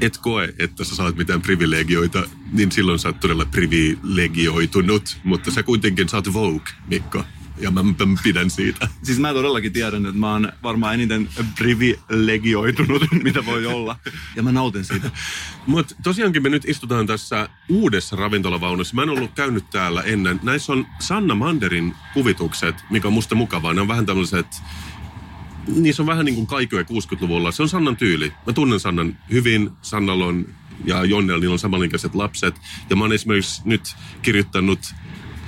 [0.00, 5.18] et koe, että sä saat mitään privilegioita, niin silloin sä oot todella privilegioitunut.
[5.24, 7.24] Mutta sä kuitenkin saat Vogue, Mikko
[7.62, 8.88] ja mä, mä pidän siitä.
[9.02, 13.96] Siis mä todellakin tiedän, että mä oon varmaan eniten privilegioitunut, mitä voi olla.
[14.36, 15.10] Ja mä nautin siitä.
[15.66, 18.94] Mutta tosiaankin me nyt istutaan tässä uudessa ravintolavaunussa.
[18.94, 20.40] Mä en ollut käynyt täällä ennen.
[20.42, 23.74] Näissä on Sanna Manderin kuvitukset, mikä on musta mukavaa.
[23.74, 24.46] Ne on vähän tämmöiset
[25.66, 27.52] niissä on vähän niin kuin kaikoja 60-luvulla.
[27.52, 28.32] Se on Sannan tyyli.
[28.46, 29.70] Mä tunnen Sannan hyvin.
[29.82, 30.46] Sannalla on
[30.84, 32.54] ja Jonnella niillä on samanlaiset lapset.
[32.90, 34.94] Ja mä oon esimerkiksi nyt kirjoittanut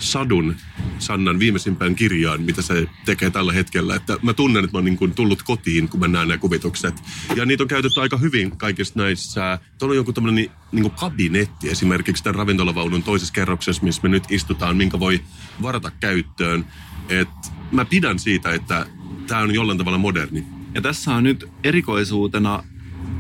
[0.05, 0.57] sadun
[0.99, 3.95] Sannan viimeisimpään kirjaan, mitä se tekee tällä hetkellä.
[3.95, 6.95] Että mä tunnen, että mä oon niin kuin tullut kotiin, kun mä näen nämä kuvitukset.
[7.37, 9.59] Ja niitä on käytetty aika hyvin kaikissa näissä.
[9.79, 14.09] Tuolla on joku tämmöinen niin, niin kuin kabinetti esimerkiksi tämän ravintolavaunun toisessa kerroksessa, missä me
[14.09, 15.21] nyt istutaan, minkä voi
[15.63, 16.65] varata käyttöön.
[17.09, 17.29] Et
[17.73, 18.87] mä pidän siitä, että
[19.27, 20.47] tämä on jollain tavalla moderni.
[20.75, 22.63] Ja tässä on nyt erikoisuutena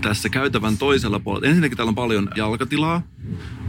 [0.04, 1.48] tässä käytävän toisella puolella.
[1.48, 3.02] Ensinnäkin täällä on paljon jalkatilaa,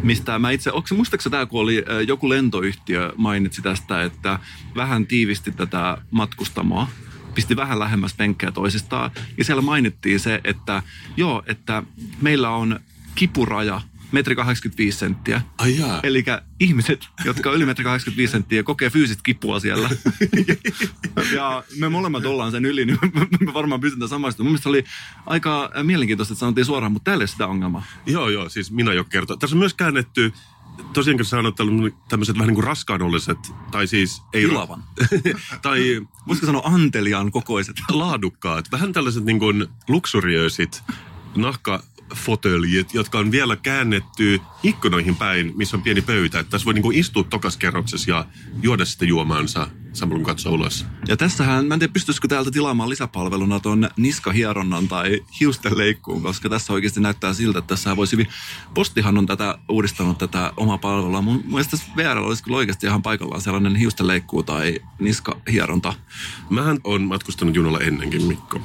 [0.04, 4.40] mistä mä itse, onko se muistaakseni tämä, kun oli joku lentoyhtiö mainitsi tästä, että
[4.76, 6.88] vähän tiivisti tätä matkustamoa,
[7.36, 9.12] pisti vähän lähemmäs penkkejä toisistaan.
[9.38, 10.84] Ja siellä mainittiin se, että
[11.18, 11.84] joo, että
[12.22, 12.80] meillä on
[13.16, 15.42] kipuraja metri 85 senttiä.
[15.58, 16.00] Ai jaa.
[16.04, 16.24] Eli
[16.60, 19.90] ihmiset, jotka on yli metri 85 senttiä, kokee fyysistä kipua siellä.
[21.36, 23.00] ja me molemmat ollaan sen yli, niin
[23.40, 24.44] me varmaan pystytään samasta.
[24.44, 24.84] Mun mielestä oli
[25.26, 27.86] aika mielenkiintoista, että sanottiin suoraan, mutta täällä ei sitä ongelmaa.
[28.06, 29.40] Joo, joo, siis minä jo kertoin.
[29.40, 30.34] Tässä on myös käännetty
[30.94, 31.56] tosiaan kun sanot
[32.10, 33.38] tämmöiset vähän niin kuin raskaanolliset,
[33.72, 34.48] tai siis ei...
[34.48, 34.84] Tilavan.
[35.62, 36.02] tai...
[36.28, 37.76] Voisiko sanoa anteliaan kokoiset?
[37.90, 38.72] Laadukkaat.
[38.72, 40.84] Vähän tällaiset niin kuin luksuriöisit
[41.36, 41.84] nahka
[42.16, 46.40] fotöljit, jotka on vielä käännetty ikkunoihin päin, missä on pieni pöytä.
[46.40, 48.26] Että tässä voi niinku istua tokas kerroksessa ja
[48.62, 50.86] juoda sitten juomaansa samalla kun katsoo ulos.
[51.08, 56.50] Ja tässähän, mä en tiedä pystyisikö täältä tilaamaan lisäpalveluna tuon niskahieronnan tai hiusten leikkuun, koska
[56.50, 58.28] tässä oikeasti näyttää siltä, että tässä voisi hyvin...
[58.74, 61.22] Postihan on tätä uudistanut tätä omaa palvelua.
[61.22, 65.94] Mun mielestä VR olisi kyllä oikeasti ihan paikallaan sellainen hiusten leikkuu tai niskahieronta.
[66.50, 68.62] Mähän on matkustanut junalla ennenkin, Mikko.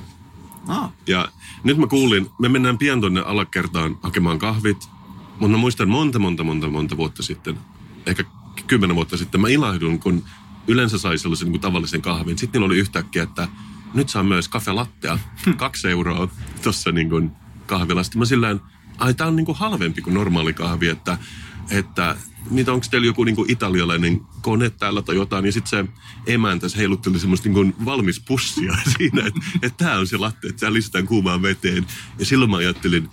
[0.69, 0.91] Ah.
[1.07, 1.29] Ja
[1.65, 4.89] nyt mä kuulin, me mennään pian tonne alakertaan hakemaan kahvit,
[5.31, 7.59] mutta mä muistan monta, monta, monta, monta vuotta sitten,
[8.07, 8.25] ehkä
[8.67, 10.25] kymmenen vuotta sitten, mä ilahdun, kun
[10.67, 12.39] yleensä sai sellaisen niin kuin tavallisen kahvin.
[12.39, 13.49] Sitten oli yhtäkkiä, että
[13.95, 15.19] nyt saa myös kafe lattea,
[15.57, 16.29] kaksi euroa
[16.63, 17.31] tuossa niin kuin
[17.67, 18.19] kahvilasta.
[18.19, 18.57] Mä sillä
[18.99, 21.19] ai tää on niin kuin halvempi kuin normaali kahvi, että
[21.71, 22.17] että
[22.51, 25.93] mitä onko teillä joku niinku italialainen kone täällä tai jotain, ja sitten se
[26.27, 30.61] emäntä se heilutteli semmoista niinku valmis pussia siinä, että et tämä on se latte, että
[30.61, 31.87] tämä lisätään kuumaan veteen.
[32.19, 33.09] Ja silloin mä ajattelin,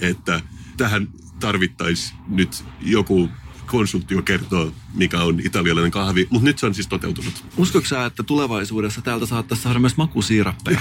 [0.00, 0.40] että
[0.76, 1.08] tähän
[1.40, 3.28] tarvittaisiin nyt joku
[3.74, 7.44] konsulttio kertoo, mikä on italialainen kahvi, mutta nyt se on siis toteutunut.
[7.56, 10.80] Uskotko sä, että tulevaisuudessa täältä saattaisi saada myös makusiirappeja?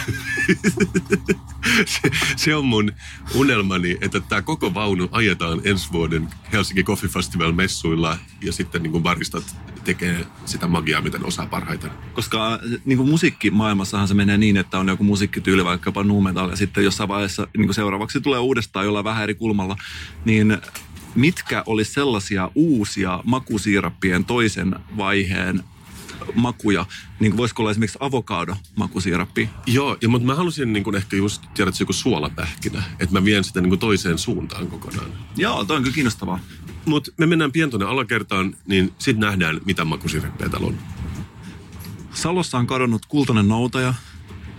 [1.93, 2.01] se,
[2.35, 2.91] se on mun
[3.35, 8.91] unelmani, että tämä koko vaunu ajetaan ensi vuoden Helsinki Coffee Festival messuilla ja sitten niin
[8.91, 11.91] kuin baristat tekee sitä magiaa, miten osaa parhaiten.
[12.13, 16.55] Koska niin kuin musiikkimaailmassahan se menee niin, että on joku musiikkityyli, vaikkapa nu metal, ja
[16.55, 19.75] sitten jossain vaiheessa niin kuin seuraavaksi tulee uudestaan jollain vähän eri kulmalla,
[20.25, 20.57] niin
[21.15, 25.63] mitkä olisi sellaisia uusia makusiirappien toisen vaiheen
[26.35, 26.85] makuja,
[27.19, 29.49] niin kuin voisiko olla esimerkiksi avokado makusiirappi?
[29.65, 33.19] Joo, ja, mutta mä halusin niin kuin ehkä just tiedä, että se joku suolapähkinä, että
[33.19, 35.11] mä vien sitä niin kuin toiseen suuntaan kokonaan.
[35.37, 36.39] Joo, toi on kyllä kiinnostavaa.
[36.85, 40.77] Mutta me mennään pian tuonne alakertaan, niin sitten nähdään, mitä makusiirappeja täällä on.
[42.13, 43.93] Salossa on kadonnut kultainen noutaja,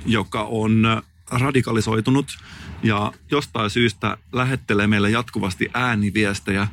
[0.06, 2.26] joka on radikalisoitunut
[2.84, 6.68] ja jostain syystä lähettelee meille jatkuvasti ääniviestejä.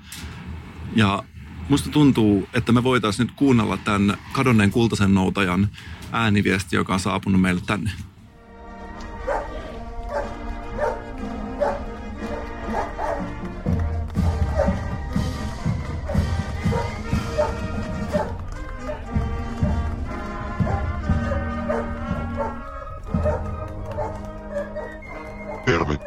[0.95, 1.23] Ja
[1.69, 5.69] musta tuntuu, että me voitaisiin nyt kuunnella tämän kadonneen kultaisen noutajan
[6.11, 7.91] ääniviesti, joka on saapunut meille tänne.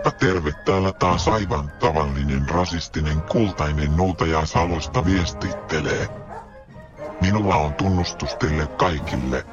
[0.05, 6.09] Tervepä terve täällä taas aivan tavallinen rasistinen kultainen noutaja Salosta viestittelee.
[7.21, 9.47] Minulla on tunnustus teille kaikille.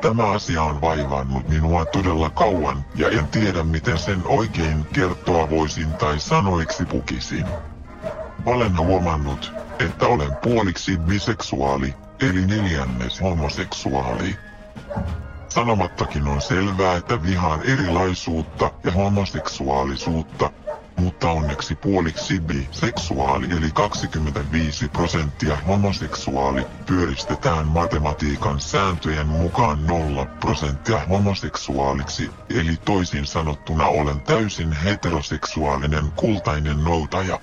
[0.00, 5.92] Tämä asia on vaivannut minua todella kauan ja en tiedä miten sen oikein kertoa voisin
[5.92, 7.46] tai sanoiksi pukisin.
[8.46, 14.36] Olen huomannut, että olen puoliksi biseksuaali, eli neljännes homoseksuaali.
[15.50, 20.50] Sanomattakin on selvää, että vihaan erilaisuutta ja homoseksuaalisuutta,
[20.96, 32.30] mutta onneksi puoliksi biseksuaali eli 25 prosenttia homoseksuaali pyöristetään matematiikan sääntöjen mukaan 0 prosenttia homoseksuaaliksi,
[32.50, 37.40] eli toisin sanottuna olen täysin heteroseksuaalinen kultainen noutaja.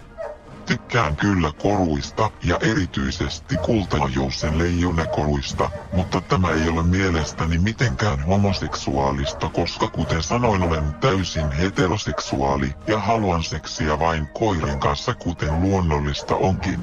[0.67, 9.87] Tykkään kyllä koruista ja erityisesti kultajousen leijonakoruista, mutta tämä ei ole mielestäni mitenkään homoseksuaalista, koska
[9.87, 16.79] kuten sanoin olen täysin heteroseksuaali ja haluan seksiä vain koirien kanssa kuten luonnollista onkin.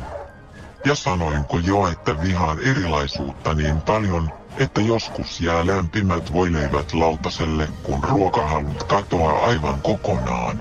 [0.84, 8.04] Ja sanoinko jo, että vihaan erilaisuutta niin paljon, että joskus jää lämpimät voileivät lautaselle, kun
[8.04, 10.60] ruokahalut katoaa aivan kokonaan.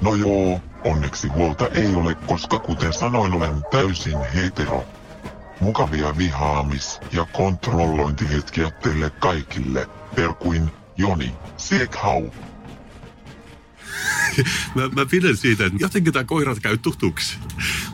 [0.00, 4.84] No joo, onneksi huolta ei ole, koska kuten sanoin olen täysin hetero.
[5.60, 12.30] Mukavia vihaamis- ja kontrollointihetkiä teille kaikille, perkuin Joni Siekhau.
[14.74, 17.38] Mä, mä pidän siitä, että jotenkin tämä koirat käy tutuksi.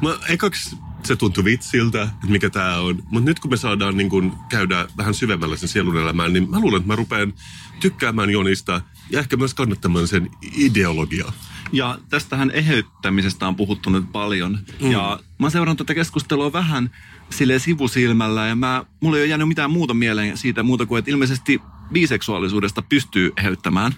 [0.02, 3.02] Mä ekaksi se tuntui vitsiltä, että mikä tämä on.
[3.10, 6.60] Mutta nyt kun me saadaan niin kun käydä vähän syvemmällä sen sielun elämään, niin mä
[6.60, 7.34] luulen, että mä rupean
[7.80, 11.32] tykkäämään Jonista ja ehkä myös kannattamaan sen ideologiaa.
[11.72, 14.58] Ja tästähän eheyttämisestä on puhuttu nyt paljon.
[14.80, 14.90] Mm.
[14.90, 16.90] Ja mä seuraan tätä keskustelua vähän
[17.30, 21.10] sille sivusilmällä ja mä, mulla ei ole jäänyt mitään muuta mieleen siitä muuta kuin, että
[21.10, 21.60] ilmeisesti
[21.92, 23.94] biseksuaalisuudesta pystyy eheyttämään.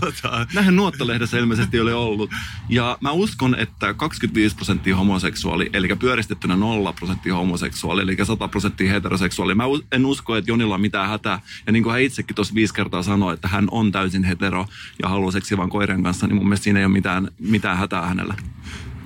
[0.00, 2.30] Tota, Näinhän Nuottalehdessä ilmeisesti oli ollut.
[2.68, 8.92] Ja mä uskon, että 25 prosenttia homoseksuaali, eli pyöristettynä 0 prosenttia homoseksuaali, eli 100 prosenttia
[8.92, 9.54] heteroseksuaali.
[9.54, 11.40] Mä en usko, että Jonilla on mitään hätää.
[11.66, 14.66] Ja niin kuin hän itsekin tuossa viisi kertaa sanoi, että hän on täysin hetero
[15.02, 18.34] ja haluaa seksiä koiran kanssa, niin mun mielestä siinä ei ole mitään, mitään hätää hänellä.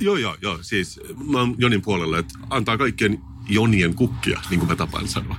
[0.00, 0.58] joo, joo, joo.
[0.62, 1.00] Siis
[1.30, 5.36] mä oon Jonin puolella, että antaa kaikkien Jonien kukkia, niin kuin mä tapaan sanoa.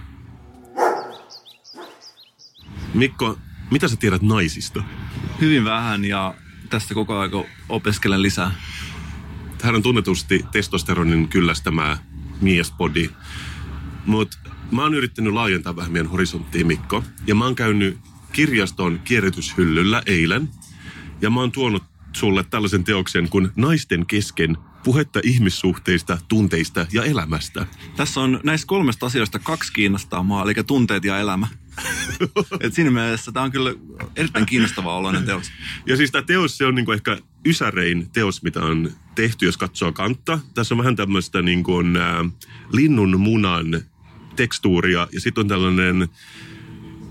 [2.93, 3.37] Mikko,
[3.71, 4.83] mitä sä tiedät naisista?
[5.41, 6.33] Hyvin vähän ja
[6.69, 7.31] tästä koko ajan
[7.69, 8.51] opiskelen lisää.
[9.63, 11.97] Hän on tunnetusti testosteronin kyllästämää
[12.41, 13.09] miespodi.
[14.05, 14.37] Mutta
[14.71, 17.03] mä oon yrittänyt laajentaa vähän meidän horisonttia, Mikko.
[17.27, 17.97] Ja mä oon käynyt
[18.31, 20.49] kirjaston kierrätyshyllyllä eilen.
[21.21, 27.65] Ja mä oon tuonut sulle tällaisen teoksen kuin Naisten kesken puhetta ihmissuhteista, tunteista ja elämästä.
[27.95, 31.47] Tässä on näistä kolmesta asioista kaksi kiinnostaa mua, eli tunteet ja elämä.
[32.59, 33.73] Et siinä mielessä tämä on kyllä
[34.15, 35.51] erittäin kiinnostava oloinen teos.
[35.85, 39.91] Ja siis tämä teos, se on niinku ehkä ysärein teos, mitä on tehty, jos katsoo
[39.91, 40.39] kantta.
[40.53, 42.31] Tässä on vähän tämmöistä niinku, äh,
[42.71, 43.81] linnun munan
[44.35, 46.09] tekstuuria ja sitten on tällainen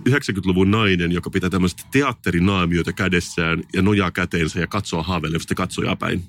[0.08, 6.22] 90-luvun nainen, joka pitää tämmöistä teatterinaamiota kädessään ja nojaa käteensä ja katsoo haaveilevasti katsojaa päin.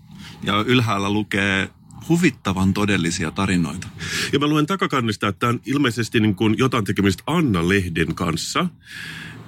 [0.44, 1.70] Ja ylhäällä lukee
[2.10, 3.88] huvittavan todellisia tarinoita.
[4.34, 8.68] Ja mä luen takakannista, että on ilmeisesti niin kuin jotain tekemistä Anna-lehden kanssa.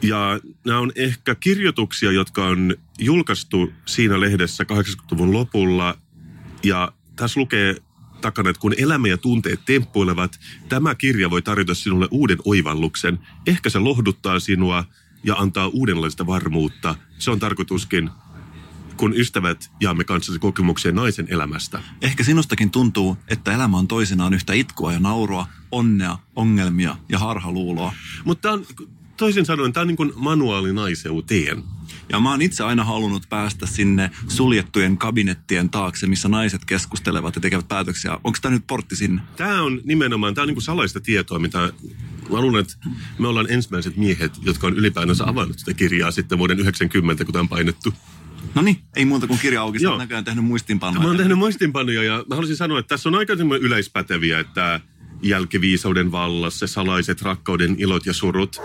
[0.02, 5.98] Ja nämä on ehkä kirjoituksia, jotka on julkaistu siinä lehdessä 80-luvun lopulla.
[6.64, 7.76] Ja tässä lukee
[8.22, 10.40] takana, että kun elämä ja tunteet temppuilevat,
[10.70, 13.20] tämä kirja voi tarjota sinulle uuden oivalluksen.
[13.48, 14.86] Ehkä se lohduttaa sinua
[15.24, 16.96] ja antaa uudenlaista varmuutta.
[17.20, 18.10] Se on tarkoituskin,
[18.98, 21.82] kun ystävät jaamme kanssasi kokemuksia naisen elämästä.
[22.02, 27.94] Ehkä sinustakin tuntuu, että elämä on toisinaan yhtä itkua ja naurua, onnea, ongelmia ja harhaluuloa.
[28.26, 28.66] Mutta on,
[29.18, 31.64] toisin sanoen, tämä on niin kuin manuaali naiseuteen.
[32.10, 37.42] Ja mä oon itse aina halunnut päästä sinne suljettujen kabinettien taakse, missä naiset keskustelevat ja
[37.42, 38.14] tekevät päätöksiä.
[38.24, 39.22] Onko tämä nyt portti sinne?
[39.36, 41.60] Tämä on nimenomaan, tämä on niin kuin salaista tietoa, mitä
[42.30, 42.76] mä luulen, että
[43.20, 47.42] me ollaan ensimmäiset miehet, jotka on ylipäänsä avannut sitä kirjaa sitten vuoden 90, kun tämä
[47.42, 47.94] on painettu.
[48.56, 49.84] No niin, ei muuta kuin kirja auki.
[49.84, 49.98] Joo.
[49.98, 51.02] näköjään tehnyt muistinpanoja.
[51.02, 54.80] Mä oon tehnyt muistinpanoja ja mä haluaisin sanoa, että tässä on aika yleispäteviä, että
[55.22, 58.62] jälkiviisauden vallassa, salaiset rakkauden ilot ja surut.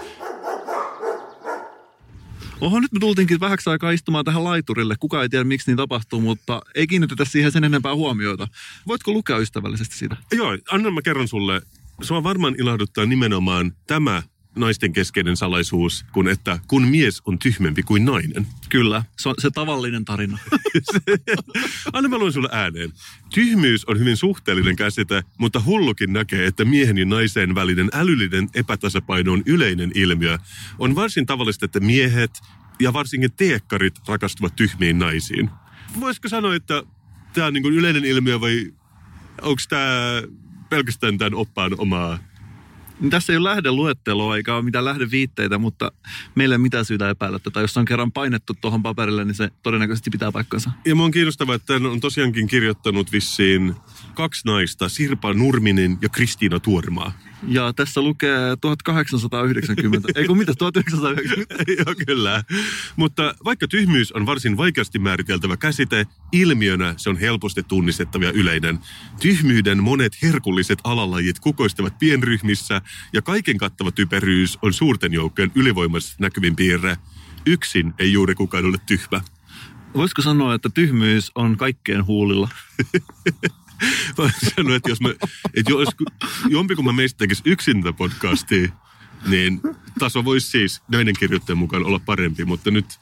[2.61, 4.95] Oho, nyt me tultiinkin vähäksi aikaa istumaan tähän laiturille.
[5.01, 8.49] Kuka ei tiedä, miksi niin tapahtuu, mutta ei kiinnitetä siihen sen enempää huomiota.
[8.87, 10.17] Voitko lukea ystävällisesti sitä?
[10.33, 11.63] Joo, anna mä kerron sulle.
[12.03, 14.23] Sua varmaan ilahduttaa nimenomaan tämä
[14.61, 18.47] naisten keskeinen salaisuus, kun että kun mies on tyhmempi kuin nainen.
[18.69, 20.39] Kyllä, se on se tavallinen tarina.
[21.93, 22.93] Anna mä luen sulle ääneen.
[23.35, 29.33] Tyhmyys on hyvin suhteellinen käsite, mutta hullukin näkee, että miehen ja naisen välinen älyllinen epätasapaino
[29.33, 30.39] on yleinen ilmiö.
[30.79, 32.31] On varsin tavallista, että miehet
[32.81, 35.51] ja varsinkin teekkarit rakastuvat tyhmiin naisiin.
[36.01, 36.83] Voisiko sanoa, että
[37.33, 38.73] tämä on niin kuin yleinen ilmiö vai
[39.43, 40.23] onko tämä
[40.69, 42.19] pelkästään tämän oppaan omaa
[43.11, 45.93] Tässä ei ole lähdeluetteloa eikä ole mitään lähdeviitteitä, mutta
[46.35, 47.61] meillä ei ole mitään syytä epäillä tätä.
[47.61, 50.71] Jos se on kerran painettu tuohon paperille, niin se todennäköisesti pitää paikkansa.
[50.85, 53.75] Ja mä on kiinnostavaa, että on tosiaankin kirjoittanut vissiin
[54.15, 57.13] kaksi naista, Sirpa Nurminen ja Kristiina Tuormaa.
[57.47, 60.09] Ja tässä lukee 1890.
[60.15, 61.65] ei kun mitä, 1990?
[61.79, 62.45] Joo, kyllä.
[62.97, 68.79] Mutta vaikka tyhmyys on varsin vaikeasti määriteltävä käsite, ilmiönä se on helposti tunnistettava ja yleinen.
[69.21, 76.57] Tyhmyyden monet herkulliset alalajit kukoistavat pienryhmissä ja kaiken kattava typeryys on suurten joukkojen ylivoimaisesti näkyvin
[76.57, 76.97] piirre.
[77.47, 79.21] Yksin ei juuri kukaan ole tyhmä.
[79.95, 82.49] Voisiko sanoa, että tyhmyys on kaikkien huulilla?
[84.19, 85.11] Mä sanoin, että jos me,
[85.55, 85.89] että jos
[86.49, 88.69] jompikumman meistä tekisi yksin tätä podcastia,
[89.27, 89.61] niin
[89.99, 92.99] taso voisi siis näiden kirjoittajien mukaan olla parempi, mutta nyt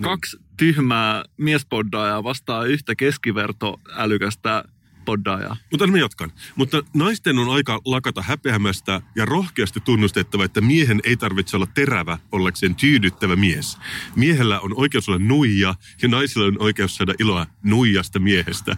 [0.00, 4.64] Kaksi tyhmää miespoddaajaa vastaa yhtä keskiverto älykästä
[5.06, 5.56] poddaajaa.
[5.70, 6.32] Mutta mä jatkan.
[6.56, 12.18] Mutta naisten on aika lakata häpeämästä ja rohkeasti tunnustettava, että miehen ei tarvitse olla terävä
[12.32, 13.78] ollakseen tyydyttävä mies.
[14.16, 18.76] Miehellä on oikeus olla nuija ja naisilla on oikeus saada iloa nuijasta miehestä.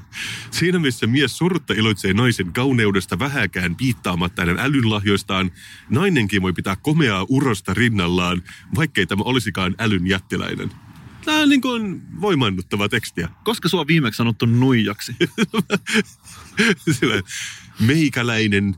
[0.51, 5.51] Siinä missä mies surutta iloitsee naisen kauneudesta vähäkään piittaamatta hänen älynlahjoistaan,
[5.91, 8.43] nainenkin voi pitää komeaa urosta rinnallaan,
[8.77, 10.71] vaikkei tämä olisikaan älyn jättiläinen.
[11.25, 13.29] Tämä on niin kuin voimannuttava tekstiä.
[13.45, 15.17] Koska sua on viimeksi sanottu nuijaksi?
[17.01, 17.23] Sillä
[17.81, 18.77] meikäläinen.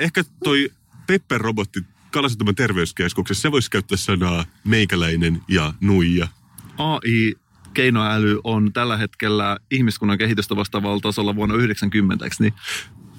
[0.00, 0.70] Ehkä toi
[1.06, 6.28] Pepper-robotti Kalasataman terveyskeskuksessa, se voisi käyttää sanaa meikäläinen ja nuija.
[6.78, 7.34] AI
[7.74, 12.54] keinoäly on tällä hetkellä ihmiskunnan kehitystä vastaavalla tasolla vuonna 90, eikö niin?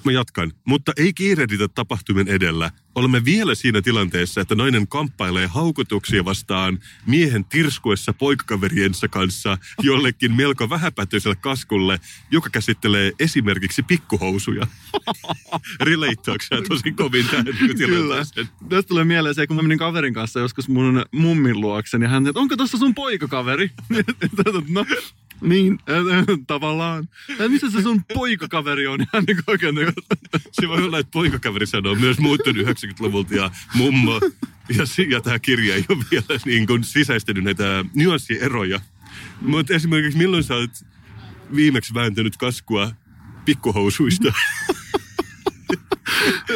[0.04, 0.52] Mä jatkan.
[0.64, 2.70] Mutta ei kiirehditä tapahtumien edellä.
[2.94, 10.70] Olemme vielä siinä tilanteessa, että nainen kamppailee haukotuksia vastaan miehen tirskuessa poikakaveriensa kanssa jollekin melko
[10.70, 14.66] vähäpätöiselle kaskulle, joka käsittelee esimerkiksi pikkuhousuja.
[15.80, 17.46] Relatoako sä tosi kovin tähän?
[18.68, 22.26] Tästä tulee mieleen se, kun mä menin kaverin kanssa joskus mun mummin luokse, niin hän
[22.26, 23.70] että onko tuossa sun poikakaveri?
[24.68, 24.84] no,
[25.40, 27.08] niin, äh, tavallaan.
[27.38, 29.00] Ja missä se sun poikakaveri on?
[29.00, 30.18] Ihan niin oikein, niin kuin-
[30.52, 34.20] Se voi olla, että poikakaveri sanoo myös muuttunut 90-luvulta ja mummo.
[34.68, 38.80] Ja, ja tämä kirja ei ole vielä niin kuin sisäistänyt näitä nyanssieroja.
[39.40, 40.70] Mutta esimerkiksi milloin sä oot
[41.54, 42.92] viimeksi vääntänyt kaskua
[43.44, 44.32] pikkuhousuista?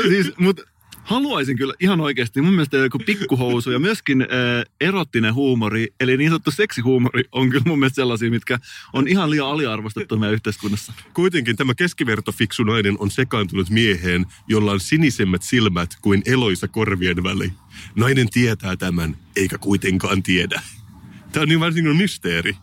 [0.09, 0.61] siis, mut
[1.05, 4.29] haluaisin kyllä ihan oikeasti, mun mielestä joku pikkuhousu ja myöskin äh,
[4.81, 8.59] erottinen huumori, eli niin sanottu seksihuumori on kyllä mun mielestä sellaisia, mitkä
[8.93, 10.93] on ihan liian aliarvostettu meidän yhteiskunnassa.
[11.15, 17.53] Kuitenkin tämä keskivertofiksu nainen on sekaantunut mieheen, jolla on sinisemmät silmät kuin eloisa korvien väli.
[17.97, 20.63] Nainen tietää tämän, eikä kuitenkaan tiedä.
[21.33, 22.57] Tämä on niin varsin kuin mysteeri.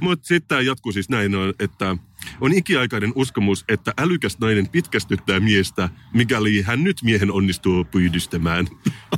[0.00, 1.96] Mutta sitten tämä jatkuu siis näin, että
[2.40, 8.66] on ikiaikainen uskomus, että älykäs nainen pitkästyttää miestä, mikäli hän nyt miehen onnistuu pyydystämään.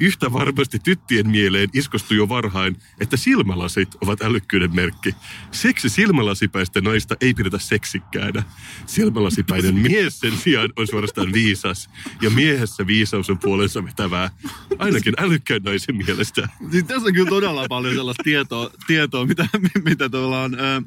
[0.00, 5.14] Yhtä varmasti tyttien mieleen iskostui jo varhain, että silmälasit ovat älykkyyden merkki.
[5.50, 8.42] Seksi silmälasipäistä naista ei pidetä seksikkäänä.
[8.86, 11.90] Silmälasipäinen mies sen sijaan on suorastaan viisas,
[12.22, 14.30] ja miehessä viisaus on puolensa vetävää.
[14.78, 16.48] Ainakin älykkään naisen mielestä.
[16.70, 19.48] Siis tässä on kyllä todella paljon sellaista tietoa, tietoa mitä,
[19.84, 20.61] mitä tavallaan...
[20.61, 20.82] Ää,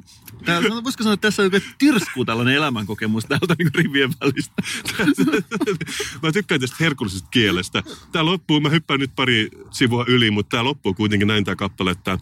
[0.46, 1.64] tää, voisiko sanoa, että tässä on oikein
[2.12, 4.54] tirskuu tällainen elämänkokemus täältä niin rivien välistä.
[6.24, 7.84] mä tykkään tästä herkullisesta kielestä.
[8.12, 11.92] Tää loppuu, mä hyppään nyt pari sivua yli, mutta tää loppuu kuitenkin näin tää kappale,
[11.92, 12.18] että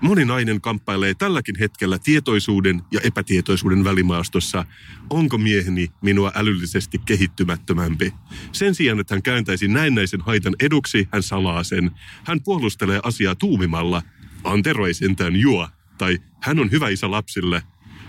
[0.00, 4.64] moni nainen kamppailee tälläkin hetkellä tietoisuuden ja epätietoisuuden välimaastossa.
[5.10, 8.12] Onko mieheni minua älyllisesti kehittymättömämpi?
[8.52, 11.90] Sen sijaan, että hän kääntäisi näennäisen haitan eduksi, hän salaa sen.
[12.24, 14.02] Hän puolustelee asiaa tuumimalla.
[14.44, 15.68] Antero ei sentään juo.
[15.98, 17.62] Tai hän on hyvä isä lapsille.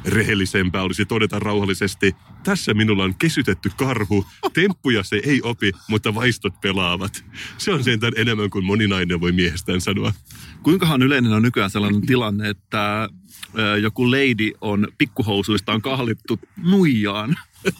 [0.08, 6.62] Rehellisempää olisi todeta rauhallisesti, tässä minulla on kesytetty karhu, temppuja se ei opi, mutta vaistot
[6.62, 7.26] pelaavat.
[7.58, 10.14] Se on sentään enemmän kuin moni nainen voi miehestään sanoa.
[10.64, 13.10] Kuinkahan yleinen on nykyään sellainen tilanne, että
[13.82, 17.36] joku lady on pikkuhousuistaan kahlittu nuijaan?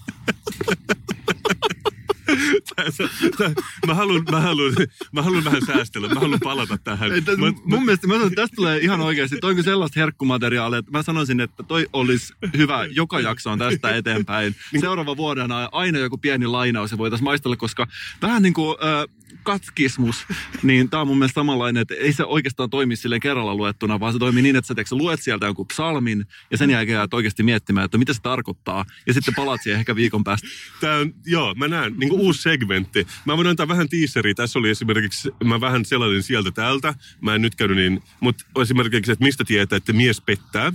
[3.88, 4.74] Mä haluan, mä haluan,
[5.12, 7.12] mä haluan vähän säästellä, mä haluan palata tähän.
[7.12, 10.92] Ei, täs, Mä- mun mielestä mä sanon, tästä tulee ihan oikeasti, toinko sellaista herkkumateriaalia, että
[10.92, 14.56] mä sanoisin, että toi olisi hyvä joka jaksoon tästä eteenpäin.
[14.80, 17.88] Seuraava vuoden aina joku pieni lainaus ja voitaisiin maistella, koska
[18.22, 20.26] vähän niin kuin äh, katkismus,
[20.64, 24.14] niin tämä on mun mielestä samanlainen, että ei se oikeastaan toimi silleen kerralla luettuna, vaan
[24.14, 27.14] se toimii niin, että sä, teekö, sä luet sieltä jonkun psalmin ja sen jälkeen jäät
[27.14, 30.48] oikeasti miettimään, että mitä se tarkoittaa ja sitten palaat siihen ehkä viikon päästä.
[30.82, 33.08] Tää on, joo, mä näen, niin kuin uusi segmentti.
[33.26, 34.34] Mä voin antaa vähän tiiseriä.
[34.34, 36.94] Tässä oli esimerkiksi, mä vähän selailin sieltä täältä.
[37.22, 40.74] Mä en nyt käynyt niin, mutta esimerkiksi, että mistä tietää, että mies pettää.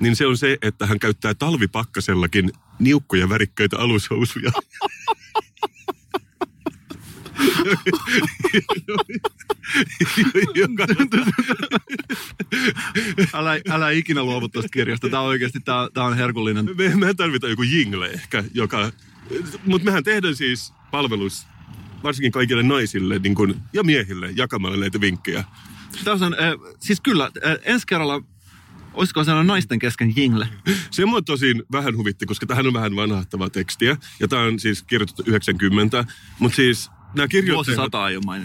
[0.00, 4.52] Niin se on se, että hän käyttää talvipakkasellakin niukkoja värikköitä alushousuja.
[10.54, 10.86] Joka,
[13.34, 15.08] Älä, älä ikinä luovu tuosta kirjasta.
[15.08, 16.68] Tämä on oikeasti, tämä, tämä on herkullinen.
[16.78, 18.92] me, me tarvitaan joku jingle ehkä, joka...
[19.66, 21.46] Mutta mehän tehdään siis palvelus
[22.02, 25.44] varsinkin kaikille naisille niin kun, ja miehille jakamalla näitä vinkkejä.
[26.04, 28.22] Tässä on, äh, siis kyllä, äh, ensi kerralla,
[28.94, 30.48] olisiko se naisten kesken jingle?
[30.90, 33.96] Se mua tosin vähän huvitti, koska tähän on vähän vanhahtavaa tekstiä.
[34.20, 36.04] Ja tämä on siis kirjoitettu 90.
[36.38, 37.92] Mutta siis nämä kirjoittajat,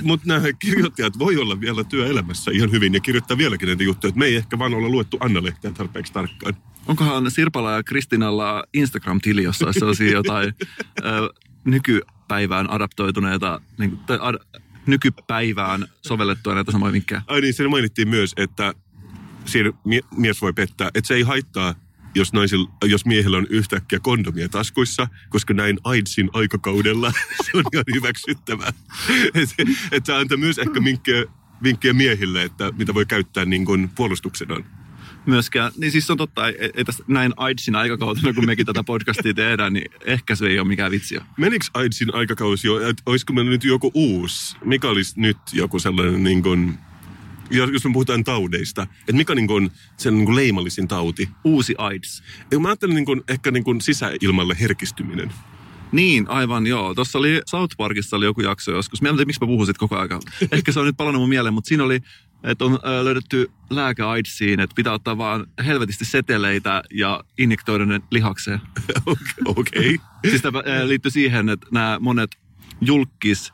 [0.04, 4.20] mutta nämä kirjoittajat voi olla vielä työelämässä ihan hyvin ja kirjoittaa vieläkin näitä juttuja, että
[4.20, 6.54] me ei ehkä vaan olla luettu Anna-lehteä tarpeeksi tarkkaan.
[6.88, 10.54] Onkohan Sirpala ja Kristinalla Instagram-tili, jossa olisi sellaisia jotain
[11.06, 11.30] ö,
[11.66, 14.36] nykypäivään adaptoituneita, niin, kuin- tai ad,
[14.86, 17.22] nykypäivään sovellettuja näitä samoja vinkkejä?
[17.28, 18.74] Ai niin, siinä mainittiin myös, että
[19.46, 21.76] siinä mie- mies voi pettää, että se ei haittaa,
[22.16, 27.12] jos, naisilla, jos miehellä on yhtäkkiä kondomia taskuissa, koska näin AIDSin aikakaudella
[27.46, 28.74] se on ihan hyväksyttävää.
[29.34, 31.26] Että et se antaa myös ehkä vinkkejä,
[31.64, 34.66] vinkkejä miehille, että mitä voi käyttää niin kuin puolustuksenaan.
[35.26, 39.34] Myöskään, niin siis on totta, ei, ei tässä näin AIDSin aikakautena, kun mekin tätä podcastia
[39.34, 41.20] tehdään, niin ehkä se ei ole mikään vitsi.
[41.38, 44.58] Menikö AIDSin aikakausi jo, että olisiko meillä nyt joku uusi?
[44.66, 46.78] Mikä olisi nyt joku sellainen niin kuin,
[47.52, 51.30] jos jos me puhutaan taudeista, että mikä niin kuin, sen niin kuin leimallisin tauti?
[51.44, 52.24] Uusi AIDS.
[52.52, 55.34] Ja mä ajattelen niin kuin, ehkä niin kuin sisäilmalle herkistyminen.
[55.92, 56.96] Niin, aivan joo.
[56.96, 59.02] Tuossa oli South Parkissa oli joku jakso joskus.
[59.02, 60.22] Mä en tiedä, miksi mä puhun koko ajan.
[60.52, 62.00] Ehkä se on nyt palannut mun mieleen, mutta siinä oli,
[62.44, 68.62] että on löydetty lääke AIDSiin, että pitää ottaa vaan helvetisti seteleitä ja injektoida ne lihakseen.
[69.46, 69.96] Okei.
[69.96, 69.98] Okay.
[70.30, 72.32] Siis tämä liittyy siihen, että nämä monet
[72.82, 73.52] julkis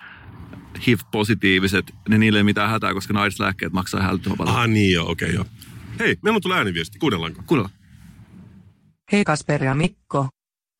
[0.87, 4.55] HIV-positiiviset, niin niille ei mitään hätää, koska ne AIDS-lääkkeet maksaa ihan älyttömän paljon.
[4.55, 5.45] Ah niin joo, okei okay, joo.
[5.99, 7.41] Hei, meillä on tullut ääniviesti, kuunnellaanko?
[7.45, 7.69] Kuunnella.
[9.11, 10.29] Hei Kasper ja Mikko.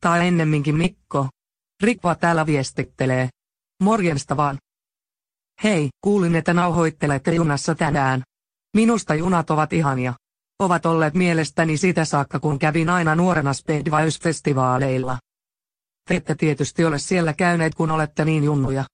[0.02, 1.30] Tai ennemminkin Mikko.
[1.84, 3.30] Rikva täällä viestittelee.
[3.84, 4.58] Morjensta vaan.
[5.64, 8.22] Hei, kuulin, että nauhoittelette junassa tänään.
[8.76, 10.14] Minusta junat ovat ihania.
[10.60, 15.18] Ovat olleet mielestäni sitä saakka, kun kävin aina nuorena Spedvice-festivaaleilla.
[16.10, 18.86] Te ette tietysti ole siellä käyneet, kun olette niin junnuja.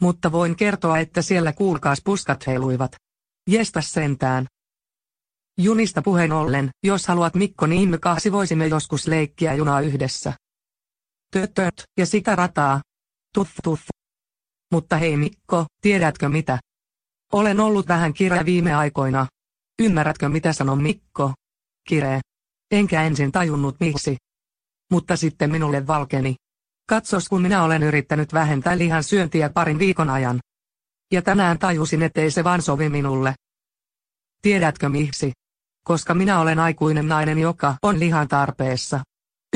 [0.00, 2.92] Mutta voin kertoa, että siellä kuulkaas puskat heiluivat.
[3.46, 4.46] Jestas sentään.
[5.58, 10.32] Junista puheen ollen, jos haluat Mikko niin me kahsi voisimme joskus leikkiä junaa yhdessä.
[11.32, 12.80] Tötöt, ja sitä rataa.
[13.34, 13.82] Tuff tuff.
[14.72, 16.58] Mutta hei Mikko, tiedätkö mitä?
[17.32, 19.26] Olen ollut vähän kireä viime aikoina.
[19.82, 21.32] Ymmärrätkö mitä sanon Mikko?
[21.88, 22.20] Kireä.
[22.70, 24.16] Enkä ensin tajunnut miksi.
[24.90, 26.34] Mutta sitten minulle valkeni.
[26.90, 30.40] Katsos kun minä olen yrittänyt vähentää lihan syöntiä parin viikon ajan.
[31.12, 33.34] Ja tänään tajusin ettei se vaan sovi minulle.
[34.42, 35.32] Tiedätkö miksi?
[35.84, 39.00] Koska minä olen aikuinen nainen, joka on lihan tarpeessa.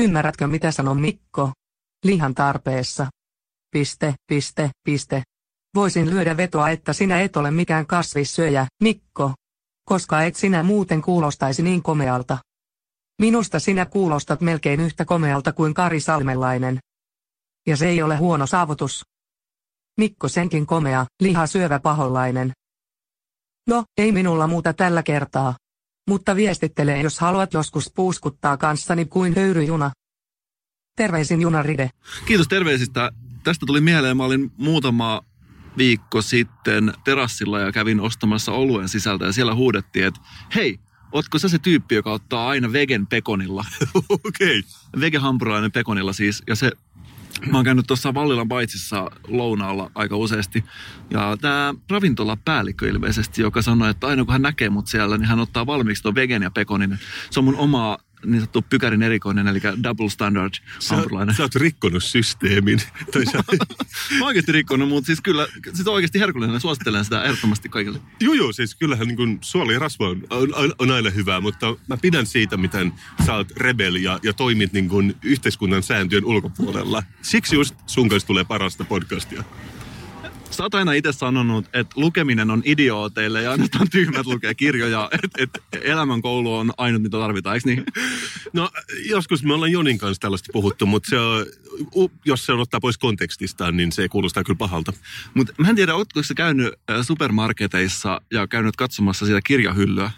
[0.01, 1.51] Ymmärrätkö mitä sanon Mikko?
[2.03, 3.07] Lihan tarpeessa.
[3.71, 5.23] Piste, piste, piste.
[5.75, 9.33] Voisin lyödä vetoa, että sinä et ole mikään kasvissyöjä, Mikko.
[9.85, 12.37] Koska et sinä muuten kuulostaisi niin komealta.
[13.21, 16.79] Minusta sinä kuulostat melkein yhtä komealta kuin Kari Salmelainen.
[17.67, 19.05] Ja se ei ole huono saavutus.
[19.97, 22.51] Mikko senkin komea, liha syövä paholainen.
[23.67, 25.55] No, ei minulla muuta tällä kertaa.
[26.09, 29.91] Mutta viestittelee jos haluat joskus puuskuttaa kanssani kuin höyryjuna.
[30.97, 31.89] Terveisin junaride.
[32.25, 33.11] Kiitos terveisistä.
[33.43, 35.21] Tästä tuli mieleen, mä olin muutama
[35.77, 40.21] viikko sitten terassilla ja kävin ostamassa oluen sisältä ja siellä huudettiin, että
[40.55, 40.79] hei,
[41.11, 43.65] ootko sä se tyyppi, joka ottaa aina vegen pekonilla?
[44.09, 44.59] Okei.
[44.59, 44.61] Okay.
[44.99, 46.43] Vegehampurilainen pekonilla siis.
[46.47, 46.71] Ja se,
[47.51, 50.63] mä oon käynyt tuossa Vallilan paitsissa lounaalla aika useasti.
[51.09, 55.39] Ja tämä ravintolapäällikkö ilmeisesti, joka sanoi, että aina kun hän näkee mut siellä, niin hän
[55.39, 56.99] ottaa valmiiksi tuon vegen ja pekonin.
[57.29, 61.35] Se on mun oma niin sanottu pykärin erikoinen, eli double standard Sä, hampurilainen.
[61.35, 62.81] sä oot rikkonut systeemin.
[63.11, 63.43] tai sä,
[64.19, 67.99] Mä oikeasti rikkonut, mutta siis kyllä, siis oikeasti herkullinen suosittelen sitä ehdottomasti kaikille.
[68.19, 71.41] Joo, joo, siis kyllähän niin kuin suoli ja rasva on, on, on, on aina hyvää,
[71.41, 72.93] mutta mä pidän siitä, miten
[73.25, 77.03] sä oot rebel ja, ja toimit niin kuin yhteiskunnan sääntöjen ulkopuolella.
[77.21, 79.43] Siksi just sun kanssa tulee parasta podcastia.
[80.51, 85.43] Sä oot aina itse sanonut, että lukeminen on idiooteille ja annetaan tyhmät lukea kirjoja, että
[85.43, 87.83] et elämänkoulu on ainut, mitä tarvitaan, eikö niin?
[88.53, 88.69] No,
[89.09, 91.15] joskus me ollaan Jonin kanssa tällaista puhuttu, mutta se
[92.25, 94.93] jos se on ottaa pois kontekstistaan, niin se kuulostaa kyllä pahalta.
[95.33, 100.11] Mutta mä en tiedä, ootko sä käynyt äh, supermarketeissa ja käynyt katsomassa sitä kirjahyllyä?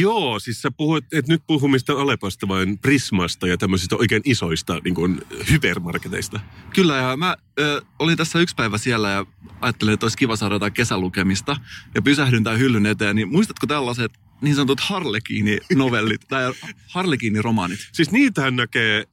[0.00, 4.94] Joo, siis sä puhuit, et nyt puhumista Alepasta vain Prismasta ja tämmöisistä oikein isoista niin
[4.94, 6.40] kuin hypermarketeista.
[6.74, 9.26] Kyllä, ja mä ö, olin tässä yksi päivä siellä ja
[9.60, 11.56] ajattelin, että olisi kiva saada jotain kesälukemista.
[11.94, 16.52] Ja pysähdyn tämän hyllyn eteen, niin muistatko tällaiset niin sanotut Harlekiini-novellit tai
[16.86, 17.88] Harlekiini-romaanit?
[17.92, 19.04] Siis niitähän näkee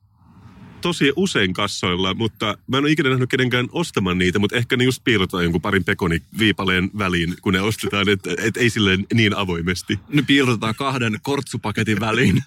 [0.82, 4.84] tosi usein kassoilla, mutta mä en ole ikinä nähnyt kenenkään ostamaan niitä, mutta ehkä ne
[4.84, 9.36] just piilotetaan jonkun parin pekoni viipaleen väliin, kun ne ostetaan, että et ei silleen niin
[9.36, 10.00] avoimesti.
[10.10, 12.44] Ne piilotetaan kahden kortsupaketin väliin.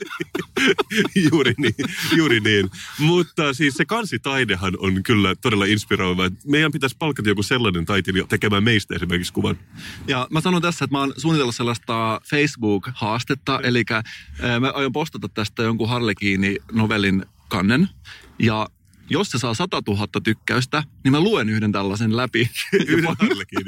[1.30, 1.74] juuri niin,
[2.16, 2.70] juuri niin.
[2.98, 6.30] Mutta siis se kansitaidehan on kyllä todella inspiroiva.
[6.46, 9.58] Meidän pitäisi palkata joku sellainen taiteilija tekemään meistä esimerkiksi kuvan.
[10.06, 15.28] Ja mä sanon tässä, että mä oon suunnitellut sellaista Facebook-haastetta, eli ää, mä aion postata
[15.28, 17.88] tästä jonkun Harlekiini-novellin kannen.
[18.42, 18.68] Ja
[19.10, 22.50] jos se saa 100 000 tykkäystä, niin mä luen yhden tällaisen läpi.
[22.86, 23.16] Yhden.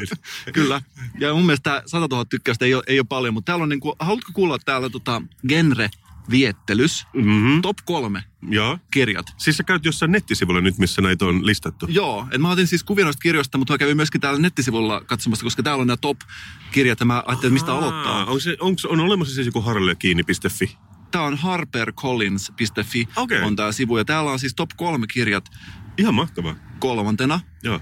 [0.55, 0.83] Kyllä.
[1.20, 3.68] Ja mun mielestä tää 100 000 tykkäystä ei ole, ei ole paljon, mutta täällä on
[3.68, 5.91] niinku, haluatko kuulla täällä tota genre
[6.31, 7.61] viettelys, Mhm.
[7.61, 8.79] top kolme Joo.
[8.93, 9.27] kirjat.
[9.39, 11.87] Siis sä käyt jossain nettisivulla nyt, missä näitä on listattu.
[11.89, 15.45] Joo, et mä otin siis kuvia noista kirjoista, mutta mä kävin myöskin täällä nettisivulla katsomassa,
[15.45, 18.25] koska täällä on nämä top-kirjat ja mä ajattelin, mistä aloittaa.
[18.25, 20.77] On, se, onks, on olemassa siis joku harlekiini.fi?
[21.15, 23.43] Tää on harpercollins.fi Okei.
[23.43, 25.51] on tää sivu ja täällä on siis top kolme kirjat
[25.99, 26.55] Ihan mahtavaa.
[26.79, 27.41] kolmantena.
[27.62, 27.81] Joo.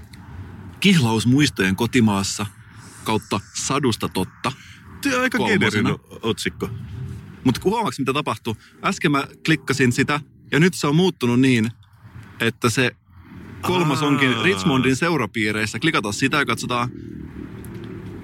[0.79, 2.45] Kihlaus muistojen kotimaassa
[3.03, 4.51] kautta sadusta totta.
[5.01, 6.69] Tämä on aika generinen otsikko.
[7.43, 8.55] Mutta huomaaks mitä tapahtui?
[8.83, 10.19] Äsken mä klikkasin sitä
[10.51, 11.71] ja nyt se on muuttunut niin,
[12.39, 12.91] että se
[13.61, 14.07] kolmas Aa.
[14.07, 15.79] onkin Richmondin seurapiireissä.
[15.79, 16.89] Klikataan sitä ja katsotaan.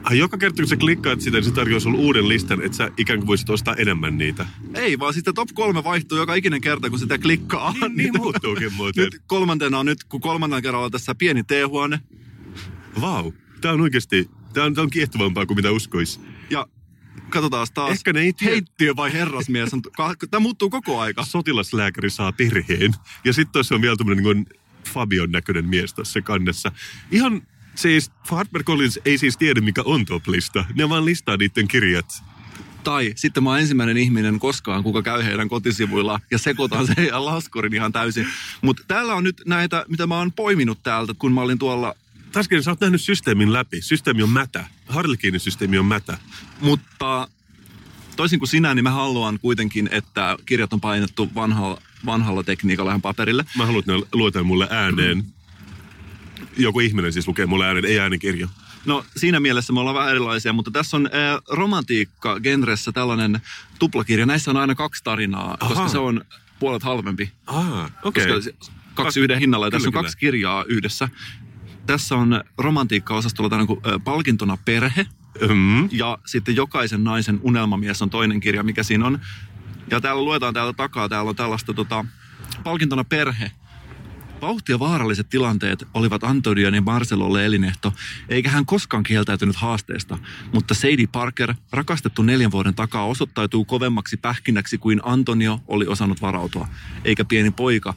[0.03, 2.91] Ai joka kerta kun sä klikkaat sitä, niin se tarjoaa sulle uuden listan, että sä
[2.97, 4.45] ikään kuin voisit ostaa enemmän niitä.
[4.73, 7.73] Ei, vaan sitten top kolme vaihtuu joka ikinen kerta, kun sitä klikkaa.
[7.73, 9.03] Niin, niin muuttuukin muuten.
[9.03, 11.99] Nyt kolmantena on nyt, kun kolmannella kerralla on tässä pieni teehuone.
[13.01, 13.31] Vau.
[13.61, 16.19] Tää on oikeasti, tää on, tää on kiehtovampaa kuin mitä uskois.
[16.49, 16.67] Ja
[17.29, 17.91] katsotaan taas.
[17.91, 18.51] Ehkä ne ei tiedä.
[18.53, 19.73] Heittiö vai herrasmies.
[19.73, 19.81] on-
[20.31, 21.25] Tämä muuttuu koko aika.
[21.25, 22.91] Sotilaslääkäri saa perheen.
[23.25, 24.45] Ja sitten tuossa on vielä tämmönen niin
[24.93, 26.71] Fabion näköinen mies tuossa kannessa.
[27.11, 27.41] Ihan
[27.75, 30.65] siis, Harper Collins ei siis tiedä mikä on top-lista.
[30.75, 32.23] Ne vaan listaa niiden kirjat.
[32.83, 37.25] Tai sitten mä oon ensimmäinen ihminen koskaan, kuka käy heidän kotisivuilla ja sekoitan sen heidän
[37.25, 38.27] laskurin ihan täysin.
[38.61, 41.95] Mutta täällä on nyt näitä, mitä mä oon poiminut täältä, kun mä olin tuolla.
[42.31, 43.81] Taskin, sä oot nähnyt systeemin läpi.
[43.81, 44.65] Systeemi on mätä.
[44.87, 46.17] Harlekiinin systeemi on mätä.
[46.61, 47.27] Mutta
[48.15, 53.01] toisin kuin sinä, niin mä haluan kuitenkin, että kirjat on painettu vanhalla, vanhalla tekniikalla ihan
[53.01, 53.45] paperille.
[53.57, 55.25] Mä haluan, että ne luetaan mulle ääneen.
[56.57, 58.47] Joku ihminen siis lukee mulle ääneen, ei äänikirja.
[58.85, 63.41] No siinä mielessä me ollaan vähän erilaisia, mutta tässä on äh, romantiikka genressä tällainen
[63.79, 64.25] tuplakirja.
[64.25, 65.69] Näissä on aina kaksi tarinaa, Aha.
[65.73, 66.21] koska se on
[66.59, 67.31] puolet halvempi.
[67.47, 68.27] Ah, okei.
[68.27, 68.53] Koska se-
[68.93, 70.03] kaksi yhden hinnalla ja Kyllä, tässä on kyllä.
[70.03, 71.09] kaksi kirjaa yhdessä.
[71.85, 75.05] Tässä on romantiikka-osastolla tällainen kuin ö, palkintona perhe
[75.49, 75.89] Mm.
[75.91, 79.19] ja sitten jokaisen naisen unelmamies on toinen kirja, mikä siinä on.
[79.91, 82.05] Ja täällä luetaan täältä takaa, täällä on tällaista tota,
[82.63, 83.51] palkintona perhe.
[84.41, 87.93] Vauhti ja vaaralliset tilanteet olivat Antonion ja Marcelolle elinehto,
[88.29, 90.17] eikä hän koskaan kieltäytynyt haasteesta.
[90.53, 96.67] Mutta Sadie Parker, rakastettu neljän vuoden takaa, osoittautuu kovemmaksi pähkinäksi kuin Antonio oli osannut varautua.
[97.05, 97.93] Eikä pieni poika,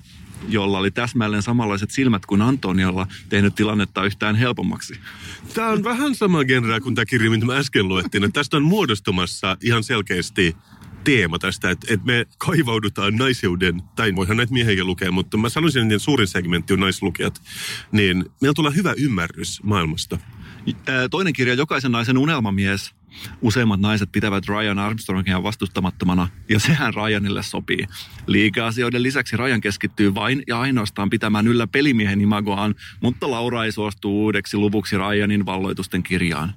[0.49, 5.01] jolla oli täsmälleen samanlaiset silmät kuin Antoniolla, tehnyt tilannetta yhtään helpommaksi.
[5.55, 8.33] Tämä on vähän sama genreä kuin tämä kirja, mitä mä äsken luettiin.
[8.33, 10.57] Tästä on muodostumassa ihan selkeästi
[11.05, 15.83] teema tästä, että, että me kaivaudutaan naiseuden, tai voihan näitä miehiä lukea, mutta mä sanoisin,
[15.93, 17.43] että suurin segmentti on naislukijat,
[17.93, 20.19] niin meillä tulee hyvä ymmärrys maailmasta.
[21.11, 22.95] Toinen kirja, Jokaisen naisen unelmamies.
[23.43, 27.87] Useimmat naiset pitävät Ryan Armstrongia vastustamattomana, ja sehän Ryanille sopii.
[28.27, 34.23] Liike-asioiden lisäksi Ryan keskittyy vain ja ainoastaan pitämään yllä pelimiehen imagoaan, mutta Laura ei suostu
[34.23, 36.55] uudeksi luvuksi Ryanin valloitusten kirjaan.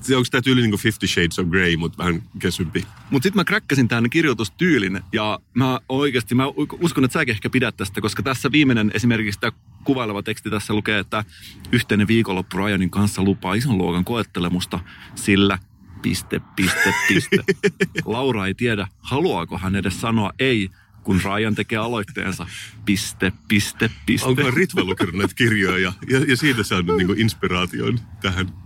[0.00, 2.86] Se onko tämä tyyli niin kuin Fifty Shades of Grey, mutta vähän kesympi?
[3.10, 6.46] Mutta sitten mä kräkkäsin tämän kirjoitustyylin ja mä oikeasti, mä
[6.80, 9.52] uskon, että säkin ehkä pidät tästä, koska tässä viimeinen esimerkiksi tämä
[9.84, 11.24] kuvaileva teksti tässä lukee, että
[11.72, 14.80] yhteinen viikonloppu Ryanin kanssa lupaa ison luokan koettelemusta,
[15.14, 15.58] sillä
[16.02, 17.36] piste, piste, piste.
[18.04, 20.70] Laura ei tiedä, haluaako hän edes sanoa ei,
[21.02, 22.46] kun Ryan tekee aloitteensa.
[22.84, 24.28] Piste, piste, piste.
[24.28, 28.65] Onko Ritva lukenut näitä kirjoja ja, ja, siitä saanut niin inspiraation tähän?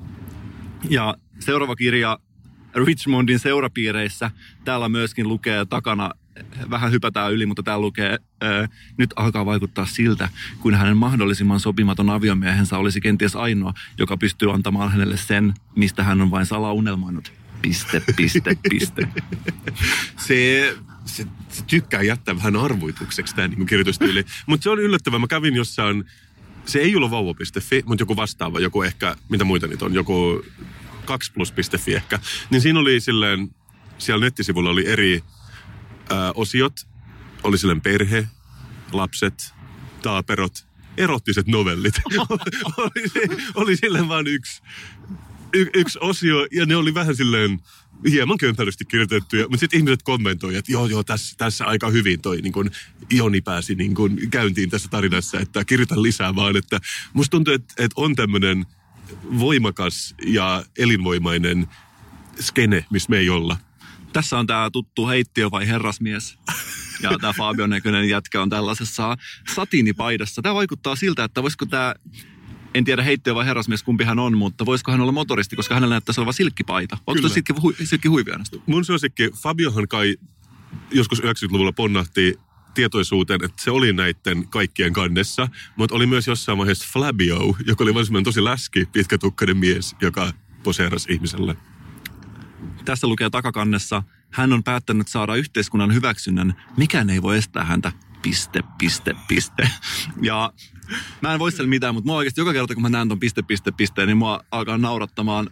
[0.88, 2.18] Ja seuraava kirja
[2.74, 4.30] Richmondin seurapiireissä.
[4.64, 6.10] Täällä myöskin lukee takana,
[6.70, 8.18] vähän hypätään yli, mutta täällä lukee,
[8.96, 10.28] nyt alkaa vaikuttaa siltä,
[10.60, 16.20] kuin hänen mahdollisimman sopimaton aviomiehensä olisi kenties ainoa, joka pystyy antamaan hänelle sen, mistä hän
[16.20, 17.32] on vain salaunelmoinut.
[17.62, 19.08] Piste, piste, piste.
[20.26, 24.24] se, se, se tykkää jättää vähän arvoitukseksi tämä niin kirjoitustyyli.
[24.46, 25.18] Mutta se on yllättävää.
[25.18, 26.04] Mä kävin jossain,
[26.66, 30.44] se ei ollut vauva.fi, mutta joku vastaava, joku ehkä, mitä muita niitä on, joku
[31.00, 32.18] 2plus.fi ehkä.
[32.50, 33.54] Niin siinä oli silleen,
[33.98, 35.24] siellä nettisivulla oli eri
[36.10, 36.72] ää, osiot.
[37.42, 38.28] Oli silleen perhe,
[38.92, 39.54] lapset,
[40.02, 41.94] taaperot, erottiset novellit.
[42.76, 44.62] oli, oli silleen vaan yksi,
[45.52, 47.60] y, yksi osio, ja ne oli vähän silleen
[48.10, 52.40] hieman kömpelösti kirjoitettuja, mutta sitten ihmiset kommentoivat, että joo, joo, tässä, tässä aika hyvin toi
[52.40, 52.70] niin kun
[53.10, 56.80] Joni pääsi niin kun käyntiin tässä tarinassa, että kirjoitan lisää vaan, että
[57.12, 58.66] musta tuntuu, että, että on tämmöinen
[59.38, 61.68] voimakas ja elinvoimainen
[62.40, 63.56] skene, missä me ei olla.
[64.12, 66.38] Tässä on tämä tuttu heittiö vai herrasmies.
[67.02, 69.16] Ja tämä Fabion näköinen jätkä on tällaisessa
[69.54, 70.42] satiinipaidassa.
[70.42, 71.94] Tämä vaikuttaa siltä, että voisiko tämä,
[72.74, 75.92] en tiedä heittiö vai herrasmies kumpi hän on, mutta voisiko hän olla motoristi, koska hänellä
[75.92, 76.98] näyttäisi olevan silkkipaita.
[77.06, 78.08] Onko tuo silkki, hui, silkki?
[78.66, 80.16] Mun suosikki, Fabiohan kai
[80.90, 82.38] joskus 90-luvulla ponnahti
[82.74, 87.94] tietoisuuteen, että se oli näiden kaikkien kannessa, mutta oli myös jossain vaiheessa Flabio, joka oli
[87.94, 91.56] vain tosi läski, pitkätukkainen mies, joka poseerasi ihmiselle.
[92.84, 97.92] Tässä lukee takakannessa, hän on päättänyt saada yhteiskunnan hyväksynnän, mikään ei voi estää häntä,
[98.22, 99.70] piste, piste, piste.
[100.22, 100.52] Ja
[101.20, 103.42] mä en voi sille mitään, mutta mua oikeasti joka kerta, kun mä näen ton piste,
[103.42, 105.50] piste, piste, niin mua alkaa naurattamaan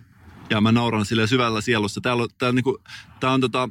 [0.51, 2.01] ja mä nauran sille syvällä sielussa.
[2.01, 2.78] Täällä, on- tää, on niinku,
[3.20, 3.68] tää on tota,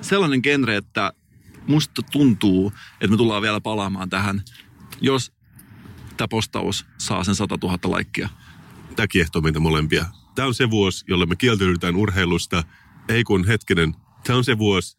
[0.00, 1.12] sellainen genre, että
[1.66, 4.42] musta tuntuu, että me tullaan vielä palaamaan tähän,
[5.00, 5.32] jos
[6.16, 8.28] tämä postaus saa sen 100 000 laikkia.
[8.96, 10.04] Tämä kiehtoo meitä molempia.
[10.34, 12.64] Tämä on se vuosi, jolle me kieltäydytään urheilusta.
[13.08, 13.94] Ei kun hetkinen,
[14.24, 14.98] tämä on se vuosi,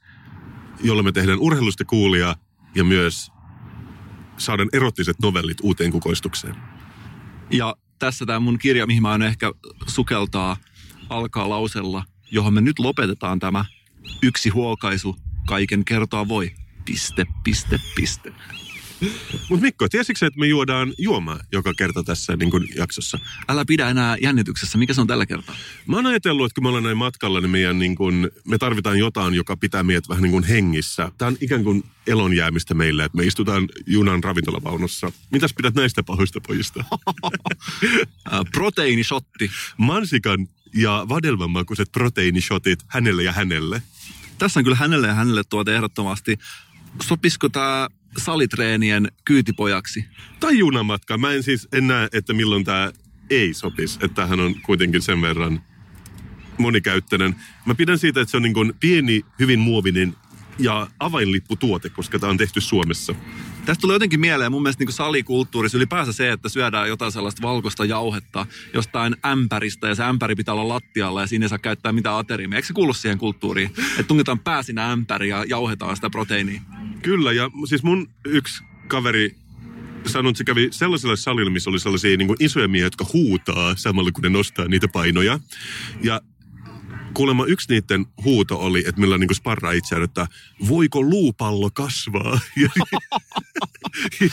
[0.83, 2.35] jolle me tehdään urheilusta kuulia
[2.75, 3.31] ja myös
[4.37, 6.55] saadaan erottiset novellit uuteen kukoistukseen.
[7.51, 9.51] Ja tässä tämä mun kirja, mihin mä aion ehkä
[9.87, 10.57] sukeltaa,
[11.09, 13.65] alkaa lausella, johon me nyt lopetetaan tämä
[14.23, 15.15] yksi huokaisu,
[15.47, 16.51] kaiken kertoa voi.
[16.85, 18.33] Piste, piste, piste.
[19.49, 23.19] Mutta Mikko, tiesitkö että me juodaan juomaa joka kerta tässä niin kun jaksossa?
[23.47, 24.77] Älä pidä enää jännityksessä.
[24.77, 25.55] Mikä se on tällä kertaa?
[25.87, 28.99] Mä oon ajatellut, että kun me ollaan näin matkalla, niin meidän, niin kun, me tarvitaan
[28.99, 31.11] jotain, joka pitää meidät vähän niin kuin hengissä.
[31.17, 35.11] Tämä on ikään kuin elonjäämistä meille, että me istutaan junan ravintolavaunussa.
[35.31, 36.83] Mitäs pidät näistä pahoista pojista?
[38.53, 39.51] Proteiinishotti.
[39.77, 43.81] Mansikan ja vadelman makuiset proteiinishotit hänelle ja hänelle.
[44.37, 46.37] Tässä on kyllä hänelle ja hänelle tuote ehdottomasti.
[47.03, 47.87] Sopisiko tämä
[48.17, 50.05] salitreenien kyytipojaksi?
[50.39, 51.17] Tai junamatka.
[51.17, 52.91] Mä en siis en näe, että milloin tämä
[53.29, 53.99] ei sopisi.
[54.01, 55.61] Että tämähän on kuitenkin sen verran
[56.57, 57.35] monikäyttöinen.
[57.65, 60.15] Mä pidän siitä, että se on niin kuin pieni, hyvin muovinen
[60.59, 63.15] ja avainlipputuote, koska tämä on tehty Suomessa.
[63.65, 67.85] Tästä tulee jotenkin mieleen mun mielestä niin salikulttuurissa ylipäänsä se, että syödään jotain sellaista valkoista
[67.85, 72.17] jauhetta jostain ämpäristä ja se ämpäri pitää olla lattialla ja siinä ei saa käyttää mitään
[72.17, 72.55] ateriimia.
[72.55, 73.69] Eikö se kuulu siihen kulttuuriin?
[73.89, 76.61] Että tungetaan pää sinne ämpäri ja jauhetaan sitä proteiiniä.
[77.01, 79.35] Kyllä, ja siis mun yksi kaveri
[80.05, 83.75] sanoi, että se kävi sellaisella salilla, missä oli sellaisia niin kuin isoja miehiä, jotka huutaa
[83.75, 85.39] samalla, kun ne nostaa niitä painoja.
[86.03, 86.21] Ja
[87.13, 90.27] kuulemma yksi niiden huuto oli, että millä niin sparraa itseään, että
[90.67, 92.39] voiko luupallo kasvaa?
[94.19, 94.29] Ja,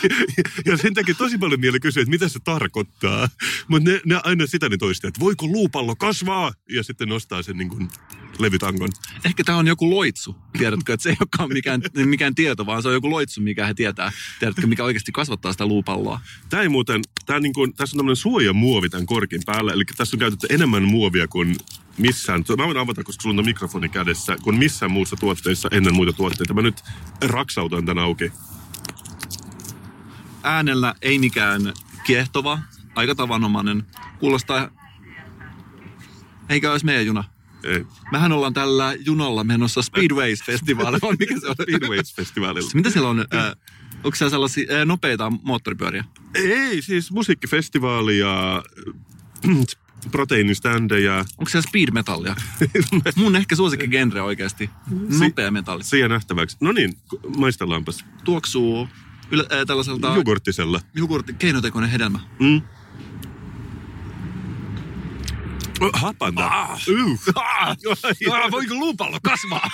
[0.65, 3.29] ja sen takia tosi paljon mieli kysyä, että mitä se tarkoittaa.
[3.69, 6.53] Mutta ne, ne aina sitä ne toistaa, että voiko luupallo kasvaa?
[6.71, 7.89] Ja sitten nostaa sen niin kuin
[8.39, 8.89] levytangon.
[9.25, 10.93] Ehkä tämä on joku loitsu, tiedätkö?
[10.95, 14.13] Että se ei olekaan mikään, mikään tieto, vaan se on joku loitsu, mikä he tietää.
[14.39, 16.21] Tiedätkö, mikä oikeasti kasvattaa sitä luupalloa?
[16.49, 20.17] Tämä ei muuten, tää niin kuin, tässä on tämmöinen suojamuovi tämän korkin päällä, eli tässä
[20.17, 21.57] on käytetty enemmän muovia kuin
[21.99, 26.13] missään, mä voin avata, koska sulla on mikrofoni kädessä, kuin missään muussa tuotteessa ennen muita
[26.13, 26.55] tuotteita.
[26.55, 26.83] Mä nyt
[27.23, 28.33] raksautan tämän auki.
[30.43, 31.73] Äänellä ei mikään
[32.07, 32.59] kiehtova,
[32.95, 33.87] aika tavanomainen.
[34.19, 34.71] Kuulostaa,
[36.49, 37.25] eikä olisi meidän juna.
[37.65, 37.87] Ei.
[38.13, 41.17] Mehän ollaan tällä junalla menossa Speedways-festivaalilla.
[41.19, 41.55] Mikä se on?
[41.63, 42.71] Speedways-festivaalilla.
[42.75, 43.21] Mitä siellä on?
[43.35, 43.57] Äh,
[44.05, 46.05] onko siellä sellaisia äh, nopeita moottoripyöriä?
[46.35, 48.63] Ei, siis musiikkifestivaali ja
[49.49, 49.67] äh,
[50.11, 51.19] proteiiniständejä.
[51.19, 52.37] Onko siellä speed metallia?
[53.17, 54.71] Mun ehkä suosikki genre oikeasti.
[55.19, 55.99] Nopea metalli.
[55.99, 56.57] Jää nähtäväksi.
[56.61, 56.97] No niin,
[57.37, 58.05] maistellaanpas.
[58.25, 58.89] Tuoksuu
[59.31, 60.81] yle, äh, tällaiselta Jogurttisella.
[60.95, 62.21] jogurtti, keinotekoinen hedelmä.
[62.41, 62.63] Mm.
[65.93, 66.47] Hapanta.
[66.47, 66.81] Ah.
[66.89, 67.21] Uh.
[67.35, 69.71] Ah, voiko luupallo kasvaa?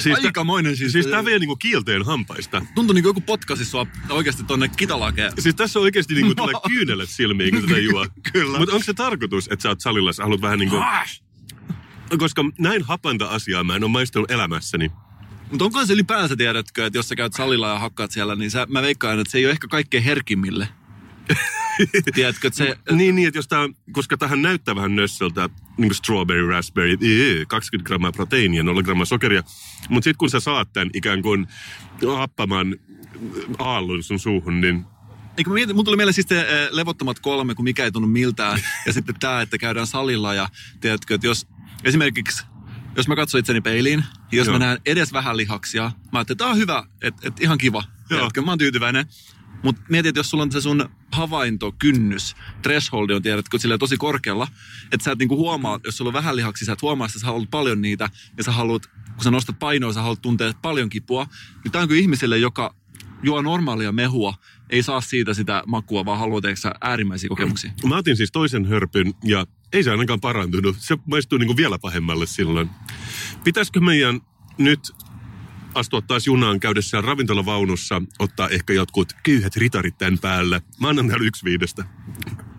[0.00, 0.92] Siis Aikamoinen siis.
[0.92, 2.62] Siis tää vie niinku kielteen hampaista.
[2.74, 5.32] Tuntui niin joku potkasi sua oikeasti tonne kitalakeen.
[5.38, 8.06] Siis tässä oikeasti niinku tulee kyynelet silmiin, kun tätä juo.
[8.32, 8.58] Kyllä.
[8.58, 10.76] Mutta onko se tarkoitus, että sä oot salilla, sä haluat vähän niinku...
[12.18, 14.90] Koska näin hapanta asiaa mä en ole maistellut elämässäni.
[15.50, 18.66] Mutta onko se ylipäänsä, tiedätkö, että jos sä käyt salilla ja hakkaat siellä, niin sä,
[18.70, 20.68] mä veikkaan, että se ei ole ehkä kaikkein herkimmille.
[22.14, 22.78] Tiedätkö, että se...
[22.90, 27.44] Niin, niin, että jos on- koska tähän näyttää vähän nössöltä, niin kuin strawberry, raspberry, ee,
[27.48, 29.42] 20 grammaa proteiinia, 0 grammaa sokeria.
[29.88, 31.46] Mutta sitten kun sä saat tämän ikään kuin
[32.16, 32.76] happaman
[33.58, 34.84] aallon sun suuhun, niin
[35.38, 38.08] Eikö mä mietin, mun tuli mieleen siis te, eh, levottomat kolme, kun mikä ei tunnu
[38.08, 38.60] miltään.
[38.86, 40.48] ja sitten tämä, että käydään salilla ja
[40.80, 41.46] tiedätkö, että jos
[41.84, 42.44] esimerkiksi,
[42.96, 44.58] jos mä katson itseni peiliin, ja jos Joo.
[44.58, 47.84] mä näen edes vähän lihaksia, mä ajattelin, että tää on hyvä, että, että ihan kiva.
[47.88, 48.18] Joo.
[48.18, 49.06] Tiedätkö, mä oon tyytyväinen.
[49.64, 54.48] Mutta mietit, että jos sulla on se sun havaintokynnys, thresholdi on tiedätkö, silleen tosi korkealla,
[54.92, 57.26] että sä et niinku huomaa, jos sulla on vähän lihaksia, sä et huomaa, että sä
[57.26, 61.26] haluat paljon niitä, ja sä haluat, kun sä nostat painoa, sä haluat tuntea paljon kipua.
[61.64, 62.74] Niin tää on kyllä ihmiselle, joka
[63.22, 64.34] juo normaalia mehua,
[64.70, 67.72] ei saa siitä sitä makua, vaan haluaa tehdä äärimmäisiä kokemuksia.
[67.88, 70.76] mä otin siis toisen hörpyn ja ei se ainakaan parantunut.
[70.78, 72.70] Se maistuu niin kuin vielä pahemmalle silloin.
[73.44, 74.20] Pitäisikö meidän
[74.58, 74.80] nyt
[75.74, 80.62] astua taas junaan käydessään ravintolavaunussa, ottaa ehkä jotkut kyyhät ritarit tämän päälle.
[80.80, 81.84] Mä annan täällä yksi viidestä.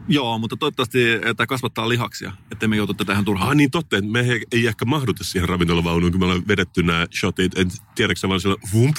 [0.07, 3.49] Joo, mutta toivottavasti että kasvattaa lihaksia, ettei me joutu tätä ihan turhaan.
[3.49, 7.07] Ah niin totta, että me ei, ehkä mahduta siihen ravintolavaunuun, kun me ollaan vedetty nämä
[7.19, 7.57] shotit.
[7.57, 8.97] Et tiedätkö sä vaan sillä vump?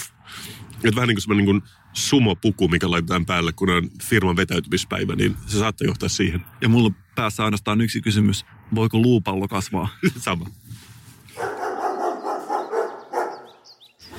[0.84, 1.62] Että vähän niin kuin semmoinen niin
[1.92, 6.44] sumopuku, mikä laitetaan päälle, kun on firman vetäytymispäivä, niin se saattaa johtaa siihen.
[6.60, 8.44] Ja mulla päässä ainoastaan yksi kysymys.
[8.74, 9.88] Voiko luupallo kasvaa?
[10.16, 10.46] Sama.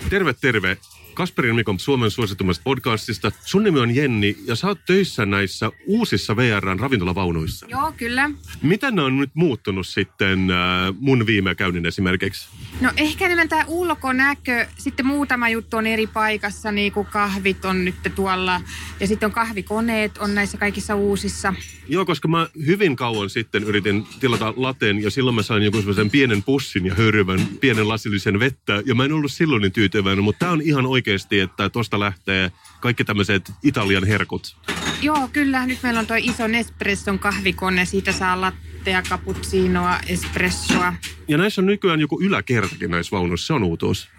[0.09, 0.77] Terve, terve.
[1.17, 3.31] Kasperin Mikon Suomen suositummasta podcastista.
[3.45, 7.65] Sun nimi on Jenni ja sä oot töissä näissä uusissa VRn ravintolavaunuissa.
[7.69, 8.29] Joo, kyllä.
[8.61, 10.57] Miten ne on nyt muuttunut sitten äh,
[10.99, 12.49] mun viime käynnin esimerkiksi?
[12.81, 14.65] No ehkä enemmän tämä ulkonäkö.
[14.77, 18.61] Sitten muutama juttu on eri paikassa, niin kuin kahvit on nyt tuolla.
[18.99, 21.53] Ja sitten on kahvikoneet on näissä kaikissa uusissa.
[21.89, 26.09] Joo, koska mä hyvin kauan sitten yritin tilata laten ja silloin mä sain joku semmoisen
[26.09, 28.81] pienen pussin ja höyryvän pienen lasillisen vettä.
[28.85, 32.51] Ja mä en ollut silloin niin tyytyväinen, mutta tää on ihan oikeasti, että tosta lähtee
[32.79, 34.57] kaikki tämmöiset Italian herkut.
[35.01, 35.65] Joo, kyllä.
[35.65, 37.85] Nyt meillä on tuo iso Nespresson kahvikone.
[37.85, 40.93] Siitä saa lattea, cappuccinoa, espressoa.
[41.27, 44.09] Ja näissä on nykyään joku yläkertakin näissä vaunuissa, se on uutuus.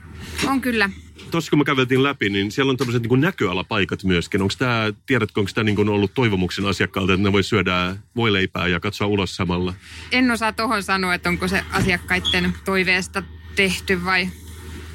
[0.46, 0.90] On kyllä.
[1.30, 4.42] Tuossa kun mä käveltiin läpi, niin siellä on tämmöiset niin näköalapaikat myöskin.
[4.42, 8.80] Onko tämä, tiedätkö, onko tämä niin ollut toivomuksen asiakkaalta, että ne voi syödä voileipää ja
[8.80, 9.74] katsoa ulos samalla?
[10.12, 13.22] En osaa tohon sanoa, että onko se asiakkaiden toiveesta
[13.56, 14.28] tehty vai...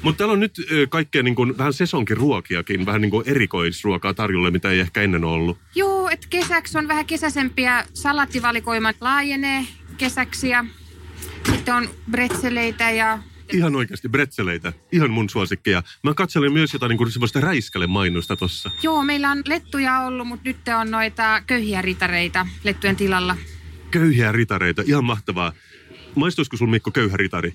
[0.04, 0.56] Mutta täällä on nyt
[0.88, 5.24] kaikkea niin kuin, vähän sesonkin ruokiakin, vähän niin kuin erikoisruokaa tarjolla, mitä ei ehkä ennen
[5.24, 5.58] ollut.
[5.74, 7.84] Joo, että kesäksi on vähän kesäisempiä.
[7.94, 10.64] Salattivalikoimat laajenee kesäksi ja
[11.50, 13.18] sitten on bretseleitä ja
[13.52, 15.82] Ihan oikeasti bretseleitä, ihan mun suosikkeja.
[16.02, 18.70] Mä katselin myös jotain niin kuin semmoista räiskäle-mainosta tossa.
[18.82, 23.36] Joo, meillä on lettuja ollut, mutta nyt on noita köyhiä ritareita lettujen tilalla.
[23.90, 25.52] Köyhiä ritareita, ihan mahtavaa.
[26.14, 27.54] Maistuisiko sun Mikko köyhä ritari?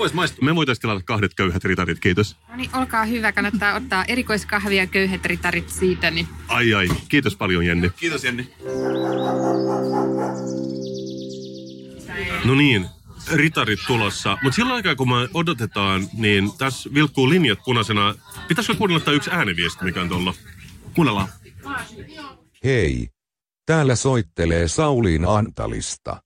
[0.00, 0.44] Vois maistua.
[0.44, 2.36] Me voitaisiin tilata kahdet köyhät ritarit, kiitos.
[2.48, 3.32] No niin, olkaa hyvä.
[3.32, 6.10] Kannattaa ottaa erikoiskahvia ja köyhät ritarit siitä.
[6.10, 6.28] Niin.
[6.48, 7.90] Ai ai, kiitos paljon Jenni.
[7.96, 8.54] Kiitos Jenni.
[12.44, 12.86] No niin,
[13.32, 14.38] ritarit tulossa.
[14.42, 18.14] Mutta sillä aikaa kun me odotetaan, niin tässä vilkkuu linjat punaisena.
[18.48, 20.34] Pitäisikö kuunnella tämä yksi ääniviesti, mikä on tuolla?
[20.94, 21.28] Kuunnellaan.
[22.64, 23.08] Hei,
[23.66, 26.22] täällä soittelee Sauliin Antalista.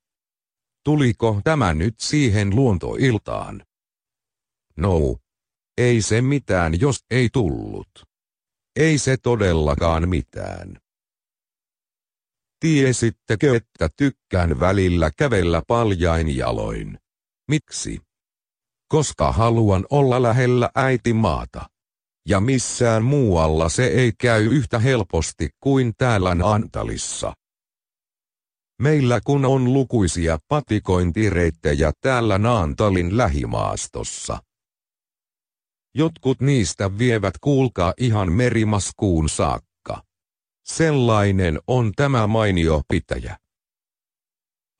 [0.84, 3.62] Tuliko tämä nyt siihen luontoiltaan?
[4.76, 5.16] No,
[5.78, 7.88] ei se mitään jos ei tullut.
[8.76, 10.78] Ei se todellakaan mitään.
[12.60, 16.98] Tiesittekö, että tykkään välillä kävellä paljain jaloin?
[17.48, 18.00] Miksi?
[18.88, 21.68] Koska haluan olla lähellä äitimaata.
[22.28, 27.32] Ja missään muualla se ei käy yhtä helposti kuin täällä Antalissa.
[28.82, 34.42] Meillä kun on lukuisia patikointireittejä täällä Naantalin lähimaastossa.
[35.94, 40.02] Jotkut niistä vievät kuulkaa ihan merimaskuun saakka.
[40.64, 43.36] Sellainen on tämä mainio pitäjä.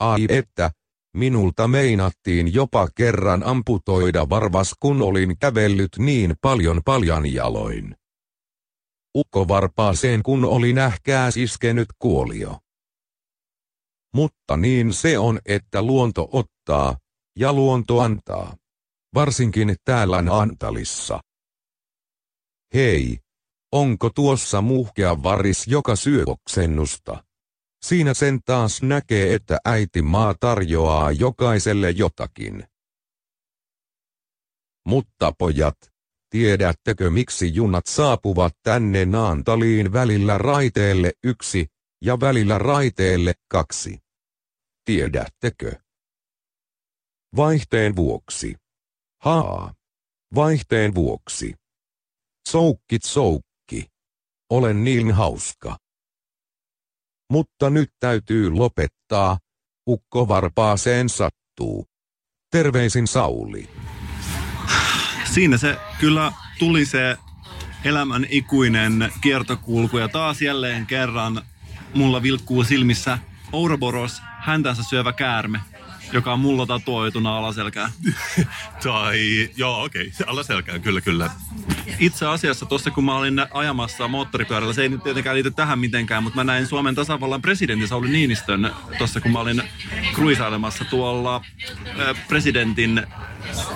[0.01, 0.71] Ai että,
[1.17, 7.97] minulta meinattiin jopa kerran amputoida varvas kun olin kävellyt niin paljon paljan jaloin.
[9.17, 12.64] Ukko varpaaseen kun oli nähkääs iskenyt kuolio.
[14.15, 16.97] Mutta niin se on, että luonto ottaa,
[17.39, 18.57] ja luonto antaa.
[19.15, 21.21] Varsinkin täällä Antalissa.
[22.75, 23.19] Hei,
[23.73, 27.25] onko tuossa muhkea varis, joka syö oksennusta?
[27.85, 32.65] Siinä sen taas näkee, että äiti maa tarjoaa jokaiselle jotakin.
[34.87, 35.77] Mutta pojat,
[36.31, 41.67] tiedättekö miksi junat saapuvat tänne Naantaliin välillä raiteelle yksi
[42.03, 44.04] ja välillä raiteelle kaksi?
[44.85, 45.73] Tiedättekö?
[47.37, 48.57] Vaihteen vuoksi.
[49.23, 49.75] Haa.
[50.35, 51.55] Vaihteen vuoksi.
[52.49, 53.87] Soukkit soukki.
[54.51, 55.77] Olen niin hauska.
[57.31, 59.39] Mutta nyt täytyy lopettaa.
[59.89, 61.87] Ukko varpaaseen sattuu.
[62.51, 63.71] Terveisin Sauli.
[65.33, 67.17] Siinä se kyllä tuli se
[67.85, 71.43] elämän ikuinen kiertokulku ja taas jälleen kerran
[71.95, 73.19] mulla vilkkuu silmissä
[73.53, 75.61] Ouroboros häntänsä syövä käärme,
[76.13, 77.91] joka on mulla tatuoituna alaselkään.
[78.83, 80.33] Tai, joo okei, okay.
[80.33, 81.31] alaselkään, kyllä kyllä.
[81.99, 86.23] Itse asiassa tuossa kun mä olin ajamassa moottoripyörällä, se ei nyt tietenkään liity tähän mitenkään,
[86.23, 89.63] mutta mä näin Suomen tasavallan presidentin Sauli Niinistön tuossa kun mä olin
[90.15, 91.45] kruisailemassa tuolla
[92.29, 93.07] presidentin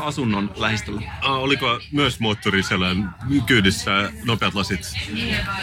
[0.01, 1.03] asunnon lähistöllä.
[1.21, 3.15] Ah, oliko myös moottoriselän
[3.47, 4.81] kyydissä nopeat lasit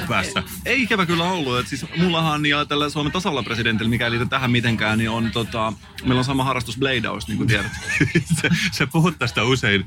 [0.08, 0.44] päässä?
[0.66, 1.60] Ei ikävä kyllä ollut.
[1.60, 5.32] Et siis mullahan ja tällä Suomen tasavallan presidentillä, mikä ei liity tähän mitenkään, niin on
[5.32, 5.74] tota,
[6.04, 7.72] meillä on sama harrastus bladeaus, niin kuin tiedät.
[8.42, 9.86] sä, sä puhut tästä usein.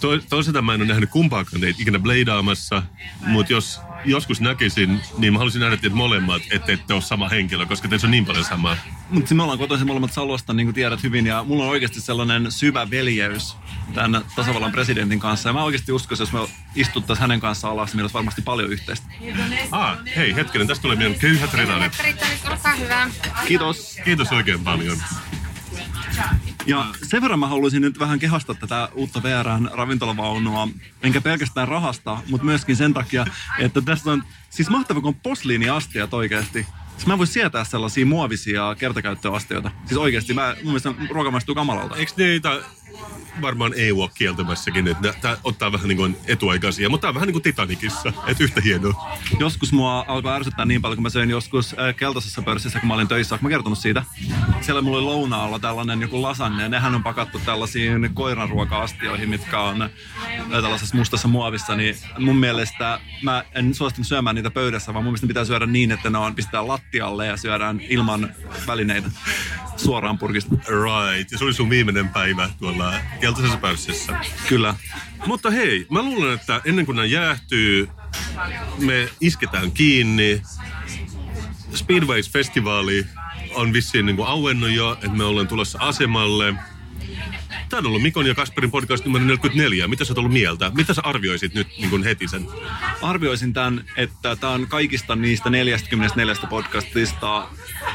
[0.00, 2.82] To, toisaalta mä en ole nähnyt kumpaakaan ikinä bladeaamassa,
[3.26, 7.66] mutta jos joskus näkisin, niin mä haluaisin nähdä teitä molemmat, että ette ole sama henkilö,
[7.66, 8.76] koska teissä on niin paljon samaa.
[9.10, 12.52] Mutta me ollaan kotoisin molemmat Salosta, niin kuin tiedät hyvin, ja mulla on oikeasti sellainen
[12.52, 13.56] syvä veljeys
[13.94, 15.48] tämän tasavallan presidentin kanssa.
[15.48, 16.40] Ja mä oikeasti uskoisin, jos me
[16.74, 19.06] istuttaisiin hänen kanssaan alas, niin meillä olisi varmasti paljon yhteistä.
[19.70, 21.50] Ah, hei hetkinen, tästä tulee meidän köyhät.
[22.50, 23.10] Olkaa hyvä.
[23.46, 23.96] Kiitos.
[24.04, 24.98] Kiitos oikein paljon.
[26.66, 30.68] Ja sen verran mä haluaisin nyt vähän kehastaa tätä uutta VRn ravintolavaunua,
[31.02, 33.26] enkä pelkästään rahasta, mutta myöskin sen takia,
[33.58, 36.66] että tässä on siis mahtava, kun on posliiniastiat oikeasti.
[36.92, 39.70] Siis mä en voi sietää sellaisia muovisia kertakäyttöastioita.
[39.86, 41.96] Siis oikeasti, mä, mun mielestä ruoka maistuu kamalalta.
[41.96, 42.60] Eikö niitä
[43.42, 47.26] varmaan ei ole kieltämässäkin, että tämä ottaa vähän niin kuin etuaikaisia, mutta tämä on vähän
[47.26, 49.18] niin kuin Titanicissa, että yhtä hienoa.
[49.38, 52.94] Joskus mua alkoi ärsyttää niin paljon, kun mä söin joskus äh, keltaisessa pörssissä, kun mä
[52.94, 53.38] olin töissä.
[53.40, 54.04] Mä kertonut siitä.
[54.60, 56.68] Siellä mulla oli lounaalla tällainen joku lasagne.
[56.68, 59.90] Nehän on pakattu tällaisiin koiranruoka-astioihin, mitkä on äh,
[60.50, 61.76] tällaisessa mustassa muovissa.
[61.76, 65.92] Niin mun mielestä mä en suostunut syömään niitä pöydässä, vaan mun mielestä pitää syödä niin,
[65.92, 68.34] että ne on pistää lattialle ja syödään ilman
[68.66, 69.10] välineitä
[69.84, 70.54] suoraan purkista.
[70.54, 74.20] Right, ja se oli sun viimeinen päivä tuolla keltaisessa pörssissä.
[74.48, 74.74] Kyllä.
[75.26, 77.88] Mutta hei, mä luulen, että ennen kuin nämä jäähtyy,
[78.78, 80.42] me isketään kiinni.
[81.74, 83.06] Speedways-festivaali
[83.54, 86.54] on vissiin niin kuin auennut jo, että me ollaan tulossa asemalle.
[87.72, 89.88] Tämä on ollut Mikon ja Kasperin podcast numero 44.
[89.88, 90.70] Mitä sä oot ollut mieltä?
[90.74, 92.48] Mitä sä arvioisit nyt niin kuin heti sen?
[93.02, 97.48] Arvioisin tämän, että tämä on kaikista niistä 44 podcastista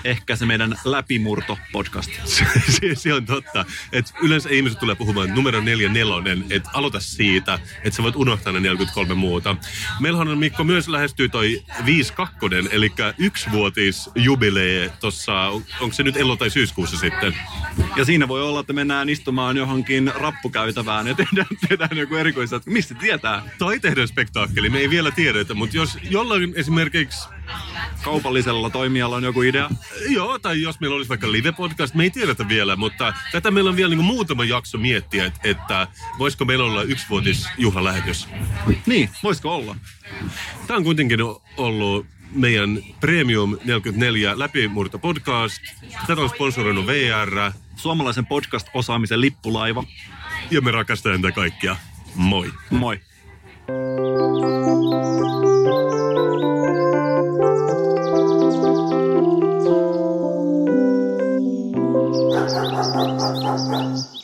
[0.04, 2.12] ehkä se meidän läpimurto-podcast.
[2.80, 3.66] se, se on totta.
[3.92, 8.60] Et yleensä ihmiset tulee puhumaan numero 44, että aloita siitä, että sä voit unohtaa ne
[8.60, 9.56] 43 muuta.
[10.00, 15.48] Meillähän on Mikko myös lähestyy toi 52, eli yksivuotis jubilee tuossa,
[15.80, 17.38] onko se nyt elo- tai syyskuussa sitten?
[17.96, 22.66] Ja siinä voi olla, että mennään istumaan johonkin rappukäytävään ja tehdään, tehdään joku erikoiset.
[22.66, 23.44] Mistä tietää?
[23.60, 27.30] Tai tehdään spektaakkeli, me ei vielä tiedetä, mutta jos jollain esimerkiksi
[28.04, 29.70] kaupallisella toimijalla on joku idea?
[30.10, 33.76] Joo, tai jos meillä olisi vaikka live-podcast, me ei tiedetä vielä, mutta tätä meillä on
[33.76, 35.88] vielä niin muutama jakso miettiä, että, että
[36.20, 38.28] voisiko meillä olla yksivuotis juhlalähetys.
[38.86, 39.76] Niin, voisiko olla?
[40.68, 41.20] Tämä on kuitenkin
[41.58, 45.62] ollut meidän Premium 44 läpimurto podcast.
[46.08, 47.52] Tätä on sponsoroinut VR.
[47.76, 49.84] Suomalaisen podcast-osaamisen lippulaiva.
[50.52, 51.76] Ja me rakastamme tätä kaikkia.
[52.16, 52.52] Moi.
[52.70, 53.00] Moi.
[53.68, 54.00] Thank
[64.12, 64.17] you.